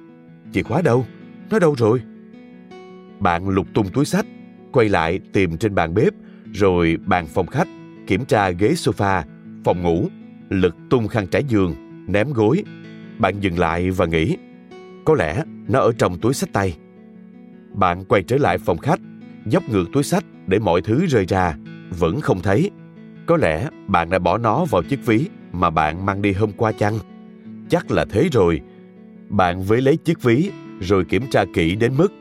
Chìa 0.54 0.64
khóa 0.64 0.82
đâu? 0.82 1.06
Nó 1.50 1.60
đâu 1.60 1.76
rồi? 1.78 2.02
Bạn 3.20 3.50
lục 3.50 3.68
tung 3.74 3.90
túi 3.90 4.06
sách, 4.06 4.26
quay 4.72 4.90
lại 4.90 5.20
tìm 5.34 5.58
trên 5.58 5.76
bàn 5.76 5.94
bếp, 5.94 6.14
rồi 6.54 6.98
bàn 7.06 7.28
phòng 7.28 7.48
khách, 7.48 7.68
kiểm 8.08 8.26
tra 8.26 8.50
ghế 8.50 8.72
sofa, 8.72 9.24
phòng 9.64 9.82
ngủ, 9.84 10.08
lật 10.50 10.76
tung 10.90 11.08
khăn 11.08 11.28
trải 11.28 11.44
giường, 11.44 11.91
ném 12.12 12.34
gối. 12.34 12.64
Bạn 13.20 13.40
dừng 13.40 13.60
lại 13.60 13.92
và 13.92 14.06
nghĩ, 14.06 14.38
có 15.06 15.16
lẽ 15.16 15.44
nó 15.68 15.80
ở 15.80 15.92
trong 15.98 16.20
túi 16.20 16.34
sách 16.34 16.50
tay. 16.54 16.78
Bạn 17.74 18.06
quay 18.06 18.24
trở 18.24 18.38
lại 18.38 18.58
phòng 18.58 18.78
khách, 18.78 19.00
dốc 19.46 19.64
ngược 19.70 19.86
túi 19.94 20.04
sách 20.04 20.24
để 20.48 20.60
mọi 20.60 20.82
thứ 20.82 21.06
rơi 21.06 21.26
ra, 21.26 21.58
vẫn 22.00 22.22
không 22.22 22.42
thấy. 22.42 22.72
Có 23.26 23.38
lẽ 23.38 23.70
bạn 23.88 24.10
đã 24.10 24.20
bỏ 24.20 24.38
nó 24.38 24.66
vào 24.66 24.84
chiếc 24.84 25.06
ví 25.06 25.26
mà 25.52 25.70
bạn 25.70 26.06
mang 26.06 26.22
đi 26.22 26.34
hôm 26.34 26.52
qua 26.52 26.72
chăng? 26.72 27.00
Chắc 27.70 27.92
là 27.92 28.06
thế 28.06 28.30
rồi. 28.32 28.62
Bạn 29.30 29.64
với 29.64 29.82
lấy 29.82 29.98
chiếc 29.98 30.24
ví 30.24 30.52
rồi 30.80 31.06
kiểm 31.06 31.28
tra 31.32 31.46
kỹ 31.54 31.76
đến 31.76 31.94
mức 31.98 32.12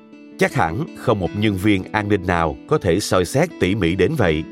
Chắc 0.40 0.54
hẳn 0.54 0.84
không 0.96 1.20
một 1.20 1.30
nhân 1.36 1.56
viên 1.56 1.84
an 1.92 2.08
ninh 2.08 2.26
nào 2.26 2.56
có 2.68 2.78
thể 2.78 3.00
soi 3.00 3.24
xét 3.24 3.48
tỉ 3.60 3.74
mỉ 3.74 3.94
đến 3.94 4.14
vậy. 4.16 4.44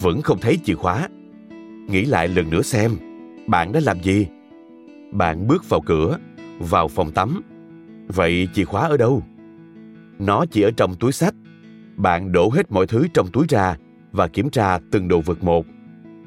Vẫn 0.00 0.22
không 0.22 0.38
thấy 0.40 0.58
chìa 0.64 0.74
khóa. 0.74 1.08
Nghĩ 1.88 2.04
lại 2.04 2.28
lần 2.28 2.50
nữa 2.50 2.62
xem, 2.62 2.96
bạn 3.46 3.72
đã 3.72 3.80
làm 3.84 4.02
gì? 4.02 4.26
Bạn 5.12 5.46
bước 5.46 5.68
vào 5.68 5.80
cửa, 5.80 6.18
vào 6.58 6.88
phòng 6.88 7.12
tắm. 7.12 7.42
Vậy 8.08 8.48
chìa 8.54 8.64
khóa 8.64 8.88
ở 8.88 8.96
đâu? 8.96 9.22
Nó 10.18 10.44
chỉ 10.50 10.62
ở 10.62 10.70
trong 10.76 10.94
túi 10.94 11.12
sách. 11.12 11.34
Bạn 11.96 12.32
đổ 12.32 12.50
hết 12.50 12.72
mọi 12.72 12.86
thứ 12.86 13.06
trong 13.14 13.28
túi 13.32 13.46
ra 13.48 13.76
và 14.12 14.28
kiểm 14.28 14.50
tra 14.50 14.78
từng 14.90 15.08
đồ 15.08 15.20
vật 15.20 15.44
một. 15.44 15.66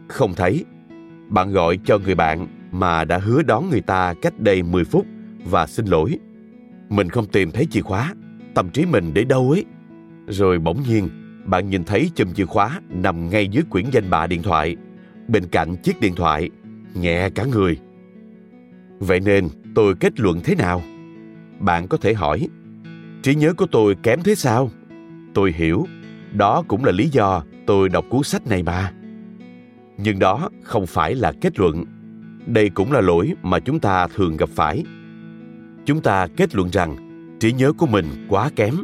Không 0.08 0.34
thấy. 0.34 0.66
Bạn 1.30 1.52
gọi 1.52 1.80
cho 1.86 1.98
người 1.98 2.16
bạn 2.16 2.48
mà 2.72 3.04
đã 3.06 3.18
hứa 3.18 3.42
đón 3.42 3.70
người 3.70 3.82
ta 3.82 4.14
cách 4.22 4.40
đây 4.40 4.64
10 4.64 4.84
phút 4.84 5.06
và 5.46 5.68
xin 5.68 5.86
lỗi. 5.86 6.20
Mình 6.90 7.10
không 7.10 7.26
tìm 7.26 7.52
thấy 7.52 7.68
chìa 7.72 7.82
khóa, 7.82 8.14
tâm 8.54 8.70
trí 8.70 8.86
mình 8.86 9.14
để 9.14 9.24
đâu 9.24 9.52
ấy. 9.52 9.66
Rồi 10.28 10.60
bỗng 10.60 10.84
nhiên, 10.88 11.10
bạn 11.46 11.70
nhìn 11.70 11.84
thấy 11.84 12.12
chùm 12.16 12.34
chìa 12.34 12.46
khóa 12.46 12.82
nằm 12.90 13.30
ngay 13.30 13.48
dưới 13.48 13.64
quyển 13.70 13.86
danh 13.92 14.10
bạ 14.10 14.28
điện 14.28 14.42
thoại, 14.44 14.76
bên 15.28 15.48
cạnh 15.48 15.76
chiếc 15.76 16.00
điện 16.00 16.16
thoại, 16.16 16.50
nhẹ 16.94 17.30
cả 17.30 17.44
người. 17.44 17.78
Vậy 19.04 19.20
nên 19.20 19.50
tôi 19.76 19.96
kết 19.96 20.20
luận 20.20 20.42
thế 20.44 20.56
nào? 20.56 20.82
Bạn 21.60 21.88
có 21.88 21.98
thể 21.98 22.14
hỏi, 22.14 22.48
trí 23.24 23.36
nhớ 23.36 23.54
của 23.54 23.66
tôi 23.72 23.96
kém 24.04 24.20
thế 24.24 24.36
sao? 24.36 24.72
Tôi 25.34 25.54
hiểu, 25.56 25.86
đó 26.34 26.64
cũng 26.68 26.86
là 26.86 26.92
lý 26.92 27.10
do 27.10 27.44
tôi 27.66 27.90
đọc 27.90 28.06
cuốn 28.10 28.24
sách 28.24 28.48
này 28.48 28.64
mà. 28.64 28.94
Nhưng 29.98 30.20
đó 30.20 30.50
không 30.64 30.86
phải 30.88 31.16
là 31.16 31.32
kết 31.42 31.60
luận. 31.60 31.86
Đây 32.46 32.70
cũng 32.70 32.92
là 32.92 33.02
lỗi 33.02 33.34
mà 33.42 33.60
chúng 33.60 33.80
ta 33.80 34.08
thường 34.08 34.38
gặp 34.38 34.50
phải. 34.50 34.84
Chúng 35.86 36.02
ta 36.02 36.28
kết 36.38 36.56
luận 36.56 36.70
rằng 36.70 36.96
trí 37.40 37.54
nhớ 37.54 37.74
của 37.74 37.88
mình 37.88 38.06
quá 38.30 38.50
kém. 38.56 38.76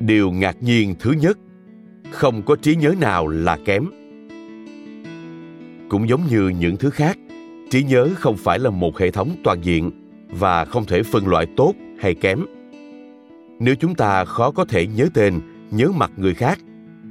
Điều 0.00 0.32
ngạc 0.32 0.62
nhiên 0.62 0.94
thứ 1.00 1.12
nhất, 1.12 1.38
không 2.10 2.42
có 2.42 2.56
trí 2.56 2.76
nhớ 2.76 2.94
nào 3.00 3.28
là 3.28 3.58
kém. 3.64 3.84
Cũng 5.88 6.08
giống 6.08 6.26
như 6.30 6.48
những 6.48 6.76
thứ 6.76 6.90
khác, 6.90 7.18
trí 7.72 7.82
nhớ 7.82 8.08
không 8.14 8.36
phải 8.36 8.58
là 8.58 8.70
một 8.70 8.98
hệ 8.98 9.10
thống 9.10 9.36
toàn 9.44 9.64
diện 9.64 9.90
và 10.28 10.64
không 10.64 10.84
thể 10.84 11.02
phân 11.02 11.26
loại 11.26 11.46
tốt 11.56 11.74
hay 12.00 12.14
kém. 12.14 12.44
Nếu 13.60 13.74
chúng 13.74 13.94
ta 13.94 14.24
khó 14.24 14.50
có 14.50 14.64
thể 14.64 14.86
nhớ 14.86 15.06
tên, 15.14 15.40
nhớ 15.70 15.88
mặt 15.88 16.12
người 16.16 16.34
khác, 16.34 16.58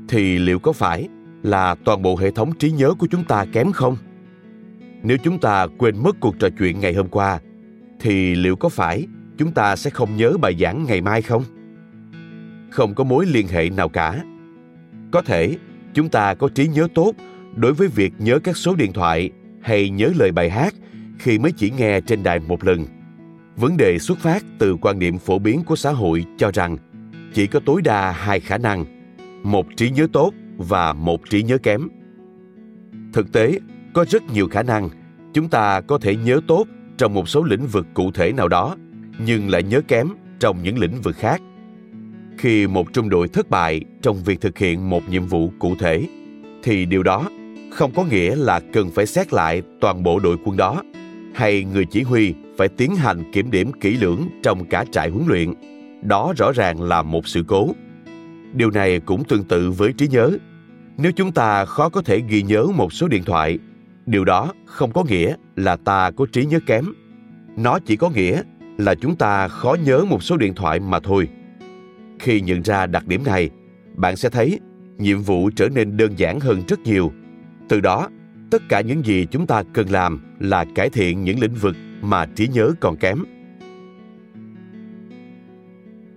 thì 0.10 0.40
liệu 0.40 0.60
có 0.60 0.72
phải 0.72 1.08
là 1.44 1.76
toàn 1.86 2.02
bộ 2.02 2.18
hệ 2.18 2.32
thống 2.32 2.52
trí 2.60 2.72
nhớ 2.72 2.94
của 3.00 3.08
chúng 3.12 3.24
ta 3.24 3.46
kém 3.54 3.72
không? 3.72 3.98
Nếu 5.04 5.18
chúng 5.24 5.40
ta 5.40 5.68
quên 5.78 6.04
mất 6.04 6.20
cuộc 6.20 6.40
trò 6.40 6.50
chuyện 6.60 6.80
ngày 6.80 6.94
hôm 6.94 7.08
qua, 7.08 7.40
thì 8.00 8.36
liệu 8.36 8.56
có 8.56 8.70
phải 8.70 9.08
chúng 9.38 9.52
ta 9.52 9.76
sẽ 9.76 9.90
không 9.90 10.18
nhớ 10.18 10.34
bài 10.42 10.56
giảng 10.60 10.86
ngày 10.88 11.02
mai 11.02 11.22
không? 11.22 11.44
Không 12.70 12.96
có 12.96 13.04
mối 13.04 13.26
liên 13.26 13.48
hệ 13.48 13.70
nào 13.70 13.90
cả. 13.90 14.24
Có 15.12 15.22
thể, 15.22 15.58
chúng 15.94 16.10
ta 16.10 16.34
có 16.34 16.50
trí 16.50 16.68
nhớ 16.68 16.88
tốt 16.96 17.14
đối 17.56 17.74
với 17.74 17.88
việc 17.88 18.14
nhớ 18.20 18.40
các 18.40 18.58
số 18.58 18.76
điện 18.76 18.94
thoại 18.94 19.32
hay 19.62 19.90
nhớ 19.90 20.12
lời 20.16 20.32
bài 20.32 20.50
hát 20.50 20.74
khi 21.20 21.40
mới 21.40 21.52
chỉ 21.52 21.72
nghe 21.78 22.02
trên 22.02 22.24
đài 22.24 22.40
một 22.40 22.64
lần. 22.64 22.86
Vấn 23.56 23.78
đề 23.78 24.00
xuất 24.00 24.20
phát 24.20 24.44
từ 24.60 24.76
quan 24.82 25.00
niệm 25.00 25.18
phổ 25.18 25.40
biến 25.40 25.64
của 25.64 25.76
xã 25.76 25.92
hội 25.92 26.26
cho 26.38 26.52
rằng 26.54 26.78
chỉ 27.34 27.48
có 27.48 27.60
tối 27.66 27.82
đa 27.82 28.12
hai 28.12 28.40
khả 28.40 28.58
năng, 28.58 28.86
một 29.44 29.66
trí 29.76 29.90
nhớ 29.90 30.08
tốt 30.14 30.34
và 30.58 30.94
một 30.94 31.30
trí 31.30 31.44
nhớ 31.44 31.58
kém. 31.58 31.88
Thực 33.14 33.32
tế, 33.32 33.60
có 33.94 34.06
rất 34.10 34.24
nhiều 34.34 34.48
khả 34.48 34.64
năng 34.64 34.90
chúng 35.34 35.50
ta 35.50 35.82
có 35.82 35.98
thể 35.98 36.16
nhớ 36.16 36.42
tốt 36.48 36.66
trong 36.98 37.14
một 37.14 37.30
số 37.30 37.44
lĩnh 37.44 37.68
vực 37.68 37.88
cụ 37.94 38.12
thể 38.12 38.32
nào 38.32 38.48
đó, 38.48 38.76
nhưng 39.26 39.50
lại 39.50 39.64
nhớ 39.64 39.82
kém 39.88 40.08
trong 40.40 40.64
những 40.64 40.80
lĩnh 40.80 41.02
vực 41.02 41.16
khác. 41.16 41.42
Khi 42.38 42.68
một 42.68 42.94
trung 42.94 43.10
đội 43.10 43.28
thất 43.28 43.50
bại 43.50 43.82
trong 44.02 44.24
việc 44.24 44.42
thực 44.42 44.58
hiện 44.58 44.90
một 44.90 45.10
nhiệm 45.10 45.26
vụ 45.26 45.52
cụ 45.60 45.76
thể, 45.80 46.08
thì 46.64 46.86
điều 46.86 47.04
đó 47.04 47.30
không 47.72 47.92
có 47.96 48.04
nghĩa 48.04 48.36
là 48.36 48.60
cần 48.74 48.90
phải 48.92 49.06
xét 49.06 49.34
lại 49.34 49.62
toàn 49.82 50.04
bộ 50.04 50.20
đội 50.20 50.38
quân 50.46 50.58
đó 50.58 50.84
hay 51.34 51.64
người 51.64 51.86
chỉ 51.86 52.02
huy 52.02 52.34
phải 52.58 52.68
tiến 52.68 52.96
hành 52.96 53.32
kiểm 53.32 53.52
điểm 53.52 53.72
kỹ 53.72 53.98
lưỡng 53.98 54.28
trong 54.44 54.66
cả 54.66 54.86
trại 54.92 55.10
huấn 55.10 55.26
luyện. 55.28 55.54
Đó 56.02 56.34
rõ 56.38 56.52
ràng 56.52 56.82
là 56.82 57.02
một 57.02 57.28
sự 57.28 57.44
cố. 57.48 57.70
Điều 58.54 58.72
này 58.72 59.00
cũng 59.00 59.24
tương 59.24 59.44
tự 59.44 59.72
với 59.72 59.94
trí 59.94 60.08
nhớ. 60.08 60.32
Nếu 60.98 61.12
chúng 61.12 61.32
ta 61.32 61.66
khó 61.66 61.90
có 61.90 62.02
thể 62.02 62.22
ghi 62.28 62.42
nhớ 62.42 62.66
một 62.76 62.94
số 62.94 63.08
điện 63.08 63.24
thoại, 63.24 63.60
điều 64.06 64.26
đó 64.26 64.54
không 64.66 64.92
có 64.92 65.04
nghĩa 65.04 65.36
là 65.56 65.76
ta 65.76 66.12
có 66.12 66.26
trí 66.32 66.46
nhớ 66.46 66.60
kém. 66.66 66.86
Nó 67.58 67.80
chỉ 67.80 67.96
có 67.96 68.10
nghĩa 68.10 68.42
là 68.78 68.96
chúng 68.96 69.16
ta 69.16 69.48
khó 69.48 69.76
nhớ 69.86 70.06
một 70.10 70.24
số 70.24 70.38
điện 70.38 70.54
thoại 70.54 70.80
mà 70.80 71.00
thôi. 71.00 71.28
Khi 72.20 72.42
nhận 72.42 72.62
ra 72.62 72.86
đặc 72.86 73.08
điểm 73.08 73.24
này, 73.26 73.50
bạn 73.96 74.16
sẽ 74.16 74.30
thấy 74.30 74.60
nhiệm 74.98 75.22
vụ 75.22 75.50
trở 75.56 75.70
nên 75.70 75.98
đơn 75.98 76.14
giản 76.18 76.40
hơn 76.40 76.64
rất 76.68 76.80
nhiều. 76.80 77.12
Từ 77.70 77.80
đó, 77.80 78.10
tất 78.52 78.62
cả 78.70 78.82
những 78.82 79.06
gì 79.06 79.28
chúng 79.32 79.48
ta 79.48 79.64
cần 79.74 79.90
làm 79.90 80.20
là 80.40 80.66
cải 80.76 80.90
thiện 80.90 81.24
những 81.24 81.40
lĩnh 81.40 81.54
vực 81.54 81.76
mà 82.02 82.26
trí 82.26 82.48
nhớ 82.48 82.72
còn 82.80 82.96
kém. 82.98 83.24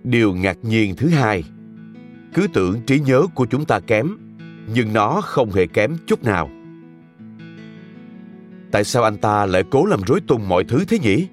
Điều 0.03 0.33
ngạc 0.33 0.57
nhiên 0.61 0.95
thứ 0.95 1.09
hai, 1.09 1.43
cứ 2.33 2.47
tưởng 2.53 2.81
trí 2.87 2.99
nhớ 2.99 3.23
của 3.35 3.45
chúng 3.45 3.65
ta 3.65 3.79
kém, 3.79 4.17
nhưng 4.73 4.93
nó 4.93 5.21
không 5.21 5.51
hề 5.51 5.67
kém 5.67 5.95
chút 6.07 6.23
nào. 6.23 6.49
Tại 8.71 8.83
sao 8.83 9.03
anh 9.03 9.17
ta 9.17 9.45
lại 9.45 9.63
cố 9.71 9.85
làm 9.85 9.99
rối 10.07 10.21
tung 10.27 10.49
mọi 10.49 10.63
thứ 10.63 10.85
thế 10.87 10.99
nhỉ? 10.99 11.27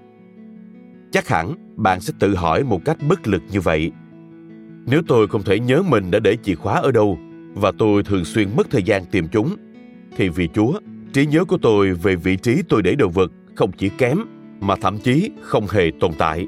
Chắc 1.11 1.29
hẳn 1.29 1.55
bạn 1.77 2.01
sẽ 2.01 2.13
tự 2.19 2.35
hỏi 2.35 2.65
một 2.65 2.81
cách 2.85 2.97
bất 3.09 3.29
lực 3.29 3.43
như 3.51 3.61
vậy. 3.61 3.93
Nếu 4.87 5.03
tôi 5.09 5.29
không 5.29 5.43
thể 5.43 5.59
nhớ 5.59 5.83
mình 5.83 6.11
đã 6.11 6.19
để 6.19 6.37
chìa 6.43 6.55
khóa 6.55 6.75
ở 6.75 6.91
đâu 6.91 7.19
và 7.55 7.73
tôi 7.79 8.03
thường 8.03 8.25
xuyên 8.25 8.49
mất 8.57 8.71
thời 8.71 8.83
gian 8.83 9.05
tìm 9.05 9.29
chúng, 9.33 9.57
thì 10.17 10.29
vì 10.29 10.49
Chúa, 10.55 10.73
trí 11.13 11.27
nhớ 11.27 11.45
của 11.45 11.59
tôi 11.63 11.93
về 11.93 12.17
vị 12.17 12.37
trí 12.37 12.63
tôi 12.69 12.83
để 12.83 12.95
đồ 12.95 13.09
vật 13.09 13.33
không 13.55 13.73
chỉ 13.73 13.89
kém 13.89 14.19
mà 14.61 14.77
thậm 14.77 14.99
chí 14.99 15.31
không 15.41 15.67
hề 15.71 15.91
tồn 16.01 16.13
tại. 16.19 16.47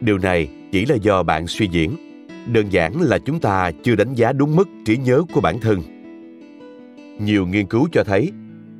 Điều 0.00 0.18
này 0.18 0.48
chỉ 0.72 0.86
là 0.86 0.94
do 0.94 1.22
bạn 1.22 1.46
suy 1.46 1.68
diễn 1.68 1.96
đơn 2.46 2.72
giản 2.72 3.00
là 3.00 3.18
chúng 3.18 3.40
ta 3.40 3.70
chưa 3.82 3.94
đánh 3.94 4.14
giá 4.14 4.32
đúng 4.32 4.56
mức 4.56 4.68
trí 4.84 4.96
nhớ 4.96 5.22
của 5.32 5.40
bản 5.40 5.60
thân. 5.60 5.82
Nhiều 7.18 7.46
nghiên 7.46 7.66
cứu 7.66 7.88
cho 7.92 8.04
thấy 8.04 8.32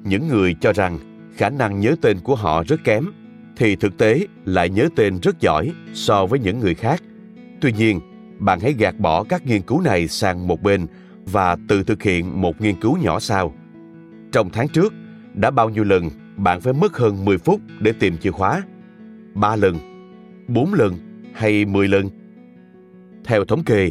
những 0.05 0.29
người 0.29 0.55
cho 0.61 0.73
rằng 0.73 0.99
khả 1.37 1.51
năng 1.51 1.81
nhớ 1.81 1.97
tên 2.01 2.19
của 2.21 2.35
họ 2.35 2.63
rất 2.67 2.85
kém 2.85 3.05
thì 3.57 3.77
thực 3.77 3.99
tế 3.99 4.27
lại 4.45 4.71
nhớ 4.71 4.89
tên 4.97 5.19
rất 5.23 5.41
giỏi 5.41 5.73
so 5.95 6.27
với 6.27 6.39
những 6.39 6.61
người 6.61 6.75
khác. 6.75 7.03
Tuy 7.61 7.73
nhiên 7.73 8.01
bạn 8.39 8.61
hãy 8.61 8.75
gạt 8.79 8.99
bỏ 8.99 9.25
các 9.25 9.47
nghiên 9.47 9.63
cứu 9.63 9.81
này 9.81 10.09
sang 10.09 10.49
một 10.49 10.63
bên 10.63 10.87
và 11.27 11.57
tự 11.69 11.83
thực 11.83 12.03
hiện 12.03 12.41
một 12.41 12.61
nghiên 12.61 12.81
cứu 12.81 12.99
nhỏ 13.03 13.21
sau 13.21 13.55
trong 14.35 14.51
tháng 14.51 14.69
trước 14.69 14.93
đã 15.35 15.51
bao 15.51 15.69
nhiêu 15.69 15.85
lần 15.85 16.11
bạn 16.37 16.61
phải 16.61 16.73
mất 16.73 16.97
hơn 16.97 17.25
10 17.25 17.39
phút 17.39 17.61
để 17.81 17.93
tìm 17.93 18.19
chìa 18.19 18.31
khóa. 18.31 18.63
3 19.35 19.57
lần, 19.57 19.77
4 20.49 20.75
lần 20.75 20.95
hay 21.35 21.65
10 21.65 21.89
lần? 21.89 22.09
Theo 23.25 23.45
thống 23.45 23.65
kê, 23.65 23.91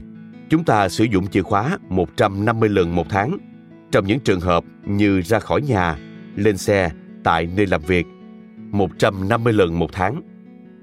chúng 0.50 0.64
ta 0.64 0.90
sử 0.90 1.04
dụng 1.04 1.28
chìa 1.28 1.42
khóa 1.42 1.78
150 1.90 2.70
lần 2.70 2.96
một 2.96 3.06
tháng 3.10 3.38
trong 3.92 4.08
những 4.08 4.20
trường 4.20 4.40
hợp 4.40 4.64
như 4.86 5.22
ra 5.22 5.40
khỏi 5.40 5.62
nhà, 5.62 5.98
lên 6.36 6.58
xe, 6.58 6.92
tại 7.24 7.48
nơi 7.56 7.66
làm 7.66 7.82
việc. 7.82 8.06
150 8.72 9.54
lần 9.54 9.80
một 9.80 9.90
tháng. 9.94 10.22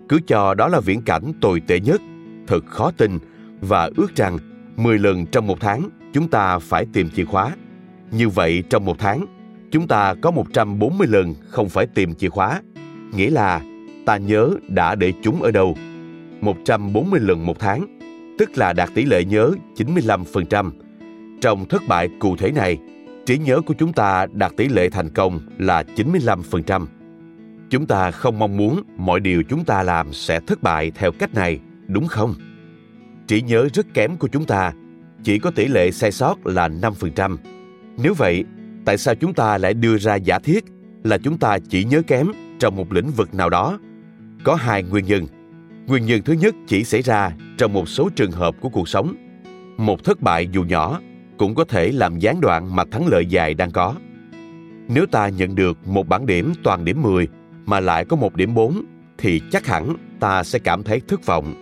Cứ 0.09 0.21
cho 0.27 0.55
đó 0.55 0.69
là 0.69 0.81
viễn 0.81 1.03
cảnh 1.03 1.33
tồi 1.41 1.61
tệ 1.61 1.81
nhất, 1.81 2.01
thật 2.47 2.67
khó 2.67 2.91
tin 2.91 3.19
và 3.61 3.91
ước 3.97 4.17
rằng 4.17 4.39
10 4.77 4.99
lần 4.99 5.27
trong 5.27 5.47
một 5.47 5.61
tháng 5.61 5.89
chúng 6.13 6.29
ta 6.29 6.59
phải 6.59 6.87
tìm 6.93 7.11
chìa 7.11 7.25
khóa. 7.25 7.57
Như 8.11 8.29
vậy 8.29 8.63
trong 8.71 8.85
một 8.85 8.99
tháng 8.99 9.40
chúng 9.71 9.89
ta 9.89 10.15
có 10.23 10.31
140 10.31 11.09
lần 11.11 11.35
không 11.49 11.69
phải 11.69 11.87
tìm 11.87 12.15
chìa 12.15 12.29
khóa, 12.29 12.63
nghĩa 13.17 13.31
là 13.31 13.61
ta 14.07 14.17
nhớ 14.17 14.51
đã 14.69 14.95
để 14.95 15.13
chúng 15.23 15.43
ở 15.43 15.51
đâu. 15.51 15.77
140 16.41 17.21
lần 17.21 17.47
một 17.47 17.59
tháng, 17.59 17.99
tức 18.39 18.59
là 18.59 18.73
đạt 18.73 18.91
tỷ 18.95 19.05
lệ 19.05 19.25
nhớ 19.25 19.53
95%. 19.77 20.71
Trong 21.41 21.69
thất 21.69 21.83
bại 21.89 22.09
cụ 22.21 22.37
thể 22.37 22.51
này, 22.53 22.79
trí 23.27 23.39
nhớ 23.39 23.61
của 23.61 23.75
chúng 23.79 23.93
ta 23.93 24.27
đạt 24.33 24.53
tỷ 24.57 24.69
lệ 24.69 24.89
thành 24.89 25.11
công 25.11 25.41
là 25.59 25.83
95%. 25.97 26.87
Chúng 27.71 27.87
ta 27.87 28.11
không 28.11 28.39
mong 28.39 28.57
muốn 28.57 28.83
mọi 28.97 29.21
điều 29.21 29.43
chúng 29.43 29.65
ta 29.65 29.83
làm 29.83 30.13
sẽ 30.13 30.41
thất 30.41 30.63
bại 30.63 30.91
theo 30.95 31.13
cách 31.13 31.35
này, 31.35 31.61
đúng 31.87 32.07
không? 32.07 32.35
Trí 33.27 33.43
nhớ 33.43 33.69
rất 33.75 33.87
kém 33.95 34.17
của 34.17 34.29
chúng 34.29 34.45
ta 34.45 34.73
chỉ 35.23 35.39
có 35.39 35.51
tỷ 35.51 35.67
lệ 35.67 35.91
sai 35.91 36.13
sót 36.13 36.47
là 36.47 36.69
5%. 36.69 37.37
Nếu 38.03 38.15
vậy, 38.15 38.45
tại 38.91 38.99
sao 38.99 39.15
chúng 39.15 39.35
ta 39.35 39.59
lại 39.59 39.75
đưa 39.75 39.99
ra 39.99 40.15
giả 40.15 40.39
thiết 40.39 40.65
là 41.05 41.19
chúng 41.19 41.39
ta 41.39 41.59
chỉ 41.69 41.85
nhớ 41.85 42.03
kém 42.07 42.27
trong 42.59 42.77
một 42.77 42.93
lĩnh 42.93 43.11
vực 43.11 43.35
nào 43.35 43.51
đó? 43.51 43.79
Có 44.45 44.55
hai 44.55 44.83
nguyên 44.83 45.05
nhân. 45.05 45.27
Nguyên 45.87 46.07
nhân 46.07 46.23
thứ 46.23 46.33
nhất 46.33 46.55
chỉ 46.67 46.85
xảy 46.85 47.03
ra 47.03 47.33
trong 47.59 47.73
một 47.73 47.89
số 47.89 48.09
trường 48.17 48.31
hợp 48.31 48.55
của 48.61 48.69
cuộc 48.69 48.89
sống. 48.89 49.15
Một 49.77 50.05
thất 50.05 50.21
bại 50.21 50.49
dù 50.53 50.65
nhỏ 50.65 51.01
cũng 51.39 51.55
có 51.55 51.65
thể 51.65 51.93
làm 51.93 52.19
gián 52.19 52.41
đoạn 52.41 52.77
mà 52.77 52.85
thắng 52.91 53.07
lợi 53.07 53.27
dài 53.27 53.55
đang 53.55 53.71
có. 53.71 53.95
Nếu 54.89 55.07
ta 55.07 55.29
nhận 55.29 55.55
được 55.55 55.89
một 55.89 56.09
bảng 56.09 56.27
điểm 56.27 56.53
toàn 56.63 56.85
điểm 56.85 57.03
10 57.03 57.29
mà 57.67 57.81
lại 57.81 58.05
có 58.05 58.17
một 58.17 58.35
điểm 58.37 58.55
4 58.55 58.85
thì 59.19 59.41
chắc 59.53 59.67
hẳn 59.67 59.97
ta 60.21 60.45
sẽ 60.45 60.59
cảm 60.59 60.83
thấy 60.83 61.01
thất 61.09 61.27
vọng. 61.27 61.55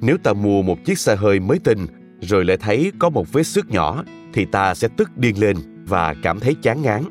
Nếu 0.00 0.16
ta 0.22 0.32
mua 0.32 0.62
một 0.62 0.84
chiếc 0.84 0.98
xe 0.98 1.16
hơi 1.16 1.40
mới 1.40 1.58
tinh 1.58 1.86
rồi 2.20 2.44
lại 2.44 2.56
thấy 2.56 2.92
có 2.98 3.10
một 3.10 3.32
vết 3.32 3.42
xước 3.42 3.70
nhỏ 3.70 4.04
thì 4.32 4.44
ta 4.44 4.74
sẽ 4.74 4.88
tức 4.96 5.16
điên 5.16 5.40
lên 5.40 5.56
và 5.86 6.14
cảm 6.22 6.40
thấy 6.40 6.54
chán 6.62 6.82
ngán. 6.82 7.02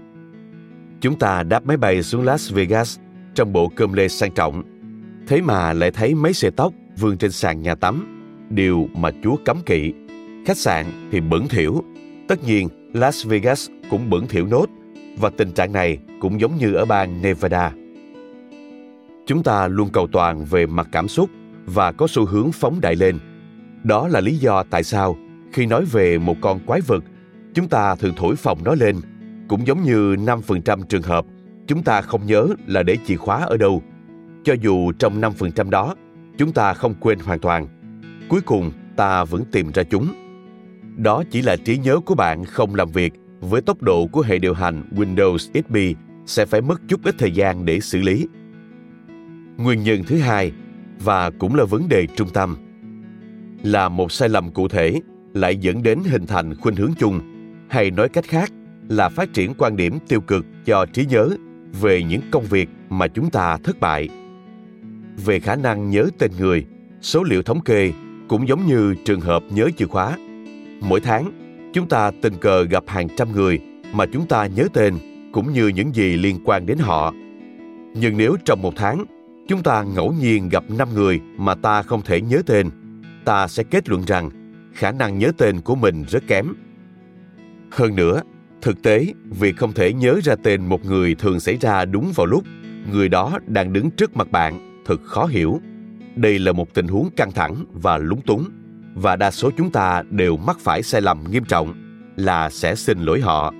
Chúng 1.01 1.19
ta 1.19 1.43
đáp 1.43 1.65
máy 1.65 1.77
bay 1.77 2.03
xuống 2.03 2.23
Las 2.23 2.53
Vegas 2.53 2.99
trong 3.36 3.53
bộ 3.53 3.71
cơm 3.75 3.93
lê 3.93 4.07
sang 4.07 4.31
trọng. 4.31 4.63
Thế 5.27 5.41
mà 5.41 5.73
lại 5.73 5.91
thấy 5.91 6.15
mấy 6.15 6.33
sợi 6.33 6.51
tóc 6.51 6.73
vương 6.99 7.17
trên 7.17 7.31
sàn 7.31 7.62
nhà 7.62 7.75
tắm, 7.75 8.19
điều 8.49 8.88
mà 8.95 9.12
Chúa 9.23 9.36
cấm 9.45 9.57
kỵ. 9.65 9.93
Khách 10.45 10.57
sạn 10.57 10.86
thì 11.12 11.21
bẩn 11.21 11.47
thỉu. 11.47 11.83
Tất 12.27 12.43
nhiên, 12.43 12.67
Las 12.93 13.25
Vegas 13.27 13.69
cũng 13.89 14.09
bẩn 14.09 14.27
thỉu 14.27 14.47
nốt 14.47 14.65
và 15.17 15.29
tình 15.29 15.51
trạng 15.51 15.71
này 15.71 15.97
cũng 16.19 16.39
giống 16.39 16.57
như 16.57 16.73
ở 16.73 16.86
bang 16.86 17.21
Nevada. 17.21 17.71
Chúng 19.25 19.43
ta 19.43 19.67
luôn 19.67 19.89
cầu 19.89 20.07
toàn 20.07 20.45
về 20.45 20.65
mặt 20.65 20.88
cảm 20.91 21.07
xúc 21.07 21.29
và 21.65 21.91
có 21.91 22.07
xu 22.07 22.25
hướng 22.25 22.51
phóng 22.51 22.81
đại 22.81 22.95
lên. 22.95 23.19
Đó 23.83 24.07
là 24.07 24.21
lý 24.21 24.36
do 24.38 24.63
tại 24.63 24.83
sao 24.83 25.17
khi 25.53 25.65
nói 25.65 25.86
về 25.86 26.17
một 26.17 26.36
con 26.41 26.59
quái 26.65 26.81
vật, 26.81 27.03
chúng 27.54 27.68
ta 27.68 27.96
thường 27.96 28.13
thổi 28.18 28.36
phòng 28.36 28.60
nó 28.63 28.76
lên, 28.76 28.96
cũng 29.48 29.68
giống 29.68 29.84
như 29.84 30.16
5% 30.16 30.84
trường 30.84 31.02
hợp 31.02 31.26
chúng 31.68 31.84
ta 31.84 32.02
không 32.02 32.26
nhớ 32.26 32.48
là 32.68 32.84
để 32.84 32.98
chìa 33.06 33.16
khóa 33.16 33.46
ở 33.46 33.58
đâu. 33.58 33.84
Cho 34.44 34.54
dù 34.62 34.92
trong 34.92 35.22
5% 35.22 35.70
đó, 35.70 35.96
chúng 36.38 36.52
ta 36.52 36.74
không 36.74 36.96
quên 37.00 37.20
hoàn 37.20 37.39
toàn. 37.39 37.68
Cuối 38.30 38.42
cùng, 38.42 38.72
ta 38.96 39.24
vẫn 39.24 39.44
tìm 39.52 39.72
ra 39.74 39.84
chúng. 39.84 40.13
Đó 40.98 41.24
chỉ 41.32 41.42
là 41.42 41.56
trí 41.56 41.78
nhớ 41.78 42.00
của 42.06 42.16
bạn 42.16 42.46
không 42.46 42.76
làm 42.76 42.92
việc 42.92 43.13
với 43.39 43.62
tốc 43.62 43.82
độ 43.82 44.08
của 44.08 44.22
hệ 44.22 44.39
điều 44.39 44.54
hành 44.54 44.84
Windows 44.96 45.38
XP 45.38 46.00
sẽ 46.26 46.46
phải 46.46 46.62
mất 46.62 46.82
chút 46.88 47.00
ít 47.04 47.16
thời 47.18 47.32
gian 47.32 47.66
để 47.66 47.80
xử 47.80 48.02
lý. 48.02 48.28
Nguyên 49.58 49.84
nhân 49.84 50.04
thứ 50.08 50.18
hai 50.18 50.52
và 51.00 51.30
cũng 51.30 51.56
là 51.56 51.63
vấn 51.63 51.89
đề 51.89 52.08
trung 52.16 52.30
tâm 52.34 52.58
là 53.63 53.89
một 53.89 54.12
sai 54.12 54.30
lầm 54.30 54.52
cụ 54.52 54.68
thể 54.68 55.02
lại 55.34 55.58
dẫn 55.58 55.84
đến 55.84 56.00
hình 56.06 56.28
thành 56.28 56.56
khuynh 56.56 56.76
hướng 56.76 56.94
chung 57.00 57.33
hay 57.73 57.91
nói 57.91 58.09
cách 58.09 58.25
khác, 58.27 58.51
là 58.89 59.09
phát 59.09 59.33
triển 59.33 59.53
quan 59.57 59.75
điểm 59.75 59.99
tiêu 60.07 60.21
cực 60.21 60.45
cho 60.65 60.86
trí 60.86 61.05
nhớ 61.05 61.29
về 61.81 62.03
những 62.03 62.21
công 62.31 62.43
việc 62.43 62.69
mà 62.89 63.07
chúng 63.07 63.29
ta 63.29 63.57
thất 63.63 63.79
bại. 63.79 64.09
Về 65.25 65.39
khả 65.39 65.55
năng 65.55 65.89
nhớ 65.89 66.05
tên 66.19 66.31
người, 66.39 66.65
số 67.01 67.23
liệu 67.23 67.43
thống 67.43 67.62
kê 67.62 67.91
cũng 68.27 68.47
giống 68.47 68.65
như 68.67 68.95
trường 69.05 69.21
hợp 69.21 69.43
nhớ 69.49 69.69
chìa 69.77 69.86
khóa. 69.86 70.17
Mỗi 70.81 70.99
tháng, 70.99 71.31
chúng 71.73 71.89
ta 71.89 72.12
tình 72.21 72.33
cờ 72.38 72.63
gặp 72.63 72.83
hàng 72.88 73.07
trăm 73.17 73.31
người 73.31 73.59
mà 73.93 74.05
chúng 74.13 74.27
ta 74.27 74.45
nhớ 74.45 74.67
tên 74.73 74.93
cũng 75.33 75.53
như 75.53 75.67
những 75.67 75.95
gì 75.95 76.17
liên 76.17 76.39
quan 76.45 76.65
đến 76.65 76.77
họ. 76.77 77.13
Nhưng 77.95 78.17
nếu 78.17 78.36
trong 78.45 78.62
một 78.62 78.73
tháng, 78.75 79.05
chúng 79.47 79.63
ta 79.63 79.83
ngẫu 79.83 80.13
nhiên 80.21 80.49
gặp 80.49 80.63
năm 80.77 80.88
người 80.93 81.21
mà 81.38 81.55
ta 81.55 81.81
không 81.81 82.01
thể 82.01 82.21
nhớ 82.21 82.41
tên, 82.45 82.69
ta 83.25 83.47
sẽ 83.47 83.63
kết 83.63 83.89
luận 83.89 84.03
rằng 84.07 84.29
khả 84.73 84.91
năng 84.91 85.19
nhớ 85.19 85.31
tên 85.38 85.62
của 85.62 85.75
mình 85.75 86.03
rất 86.09 86.23
kém 86.27 86.53
hơn 87.75 87.95
nữa, 87.95 88.21
thực 88.62 88.81
tế, 88.81 89.13
việc 89.39 89.57
không 89.57 89.73
thể 89.73 89.93
nhớ 89.93 90.19
ra 90.23 90.36
tên 90.43 90.65
một 90.65 90.86
người 90.86 91.15
thường 91.15 91.39
xảy 91.39 91.57
ra 91.62 91.86
đúng 91.86 92.12
vào 92.15 92.25
lúc 92.25 92.43
người 92.91 93.09
đó 93.09 93.39
đang 93.47 93.73
đứng 93.73 93.91
trước 93.91 94.17
mặt 94.17 94.31
bạn 94.31 94.81
thật 94.86 95.01
khó 95.03 95.25
hiểu. 95.25 95.62
Đây 96.15 96.39
là 96.39 96.51
một 96.51 96.73
tình 96.73 96.88
huống 96.88 97.09
căng 97.15 97.31
thẳng 97.31 97.65
và 97.73 97.97
lúng 97.97 98.21
túng, 98.21 98.49
và 98.95 99.15
đa 99.15 99.31
số 99.31 99.51
chúng 99.57 99.71
ta 99.71 100.03
đều 100.09 100.38
mắc 100.38 100.59
phải 100.59 100.83
sai 100.83 101.01
lầm 101.01 101.23
nghiêm 101.31 101.43
trọng 101.43 101.73
là 102.15 102.49
sẽ 102.49 102.75
xin 102.75 102.99
lỗi 102.99 103.21
họ. 103.21 103.53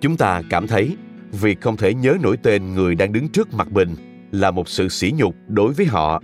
Chúng 0.00 0.16
ta 0.16 0.42
cảm 0.50 0.66
thấy 0.66 0.96
việc 1.32 1.60
không 1.60 1.76
thể 1.76 1.94
nhớ 1.94 2.16
nổi 2.22 2.36
tên 2.36 2.74
người 2.74 2.94
đang 2.94 3.12
đứng 3.12 3.28
trước 3.28 3.54
mặt 3.54 3.72
mình 3.72 3.94
là 4.32 4.50
một 4.50 4.68
sự 4.68 4.88
sỉ 4.88 5.12
nhục 5.16 5.34
đối 5.48 5.72
với 5.72 5.86
họ. 5.86 6.22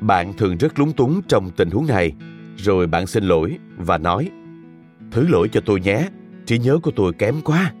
Bạn 0.00 0.32
thường 0.32 0.56
rất 0.56 0.78
lúng 0.78 0.92
túng 0.92 1.22
trong 1.28 1.50
tình 1.50 1.70
huống 1.70 1.86
này, 1.86 2.12
rồi 2.56 2.86
bạn 2.86 3.06
xin 3.06 3.24
lỗi 3.24 3.58
và 3.76 3.98
nói, 3.98 4.30
thứ 5.10 5.26
lỗi 5.28 5.48
cho 5.52 5.60
tôi 5.60 5.80
nhé 5.80 6.08
trí 6.48 6.58
nhớ 6.58 6.78
của 6.82 6.90
tôi 6.96 7.12
kém 7.12 7.34
quá. 7.44 7.72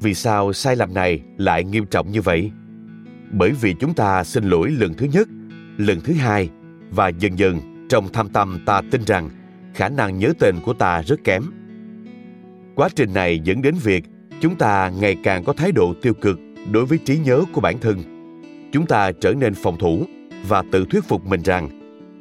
Vì 0.00 0.14
sao 0.14 0.52
sai 0.52 0.76
lầm 0.76 0.94
này 0.94 1.20
lại 1.36 1.64
nghiêm 1.64 1.86
trọng 1.86 2.10
như 2.10 2.22
vậy? 2.22 2.50
Bởi 3.30 3.50
vì 3.50 3.74
chúng 3.80 3.94
ta 3.94 4.24
xin 4.24 4.44
lỗi 4.44 4.70
lần 4.70 4.94
thứ 4.94 5.06
nhất, 5.12 5.28
lần 5.76 6.00
thứ 6.00 6.12
hai, 6.12 6.50
và 6.90 7.08
dần 7.08 7.38
dần 7.38 7.86
trong 7.88 8.08
thâm 8.12 8.28
tâm 8.28 8.58
ta 8.66 8.82
tin 8.90 9.00
rằng 9.06 9.30
khả 9.74 9.88
năng 9.88 10.18
nhớ 10.18 10.32
tên 10.38 10.54
của 10.64 10.72
ta 10.72 11.02
rất 11.02 11.24
kém. 11.24 11.42
Quá 12.74 12.88
trình 12.96 13.14
này 13.14 13.40
dẫn 13.44 13.62
đến 13.62 13.74
việc 13.82 14.04
chúng 14.40 14.56
ta 14.56 14.92
ngày 15.00 15.16
càng 15.22 15.44
có 15.44 15.52
thái 15.52 15.72
độ 15.72 15.94
tiêu 16.02 16.14
cực 16.14 16.40
đối 16.72 16.86
với 16.86 16.98
trí 16.98 17.18
nhớ 17.18 17.44
của 17.52 17.60
bản 17.60 17.78
thân. 17.78 18.02
Chúng 18.72 18.86
ta 18.86 19.12
trở 19.12 19.32
nên 19.32 19.54
phòng 19.54 19.78
thủ 19.78 20.04
và 20.48 20.62
tự 20.72 20.84
thuyết 20.90 21.04
phục 21.04 21.26
mình 21.26 21.42
rằng 21.42 21.68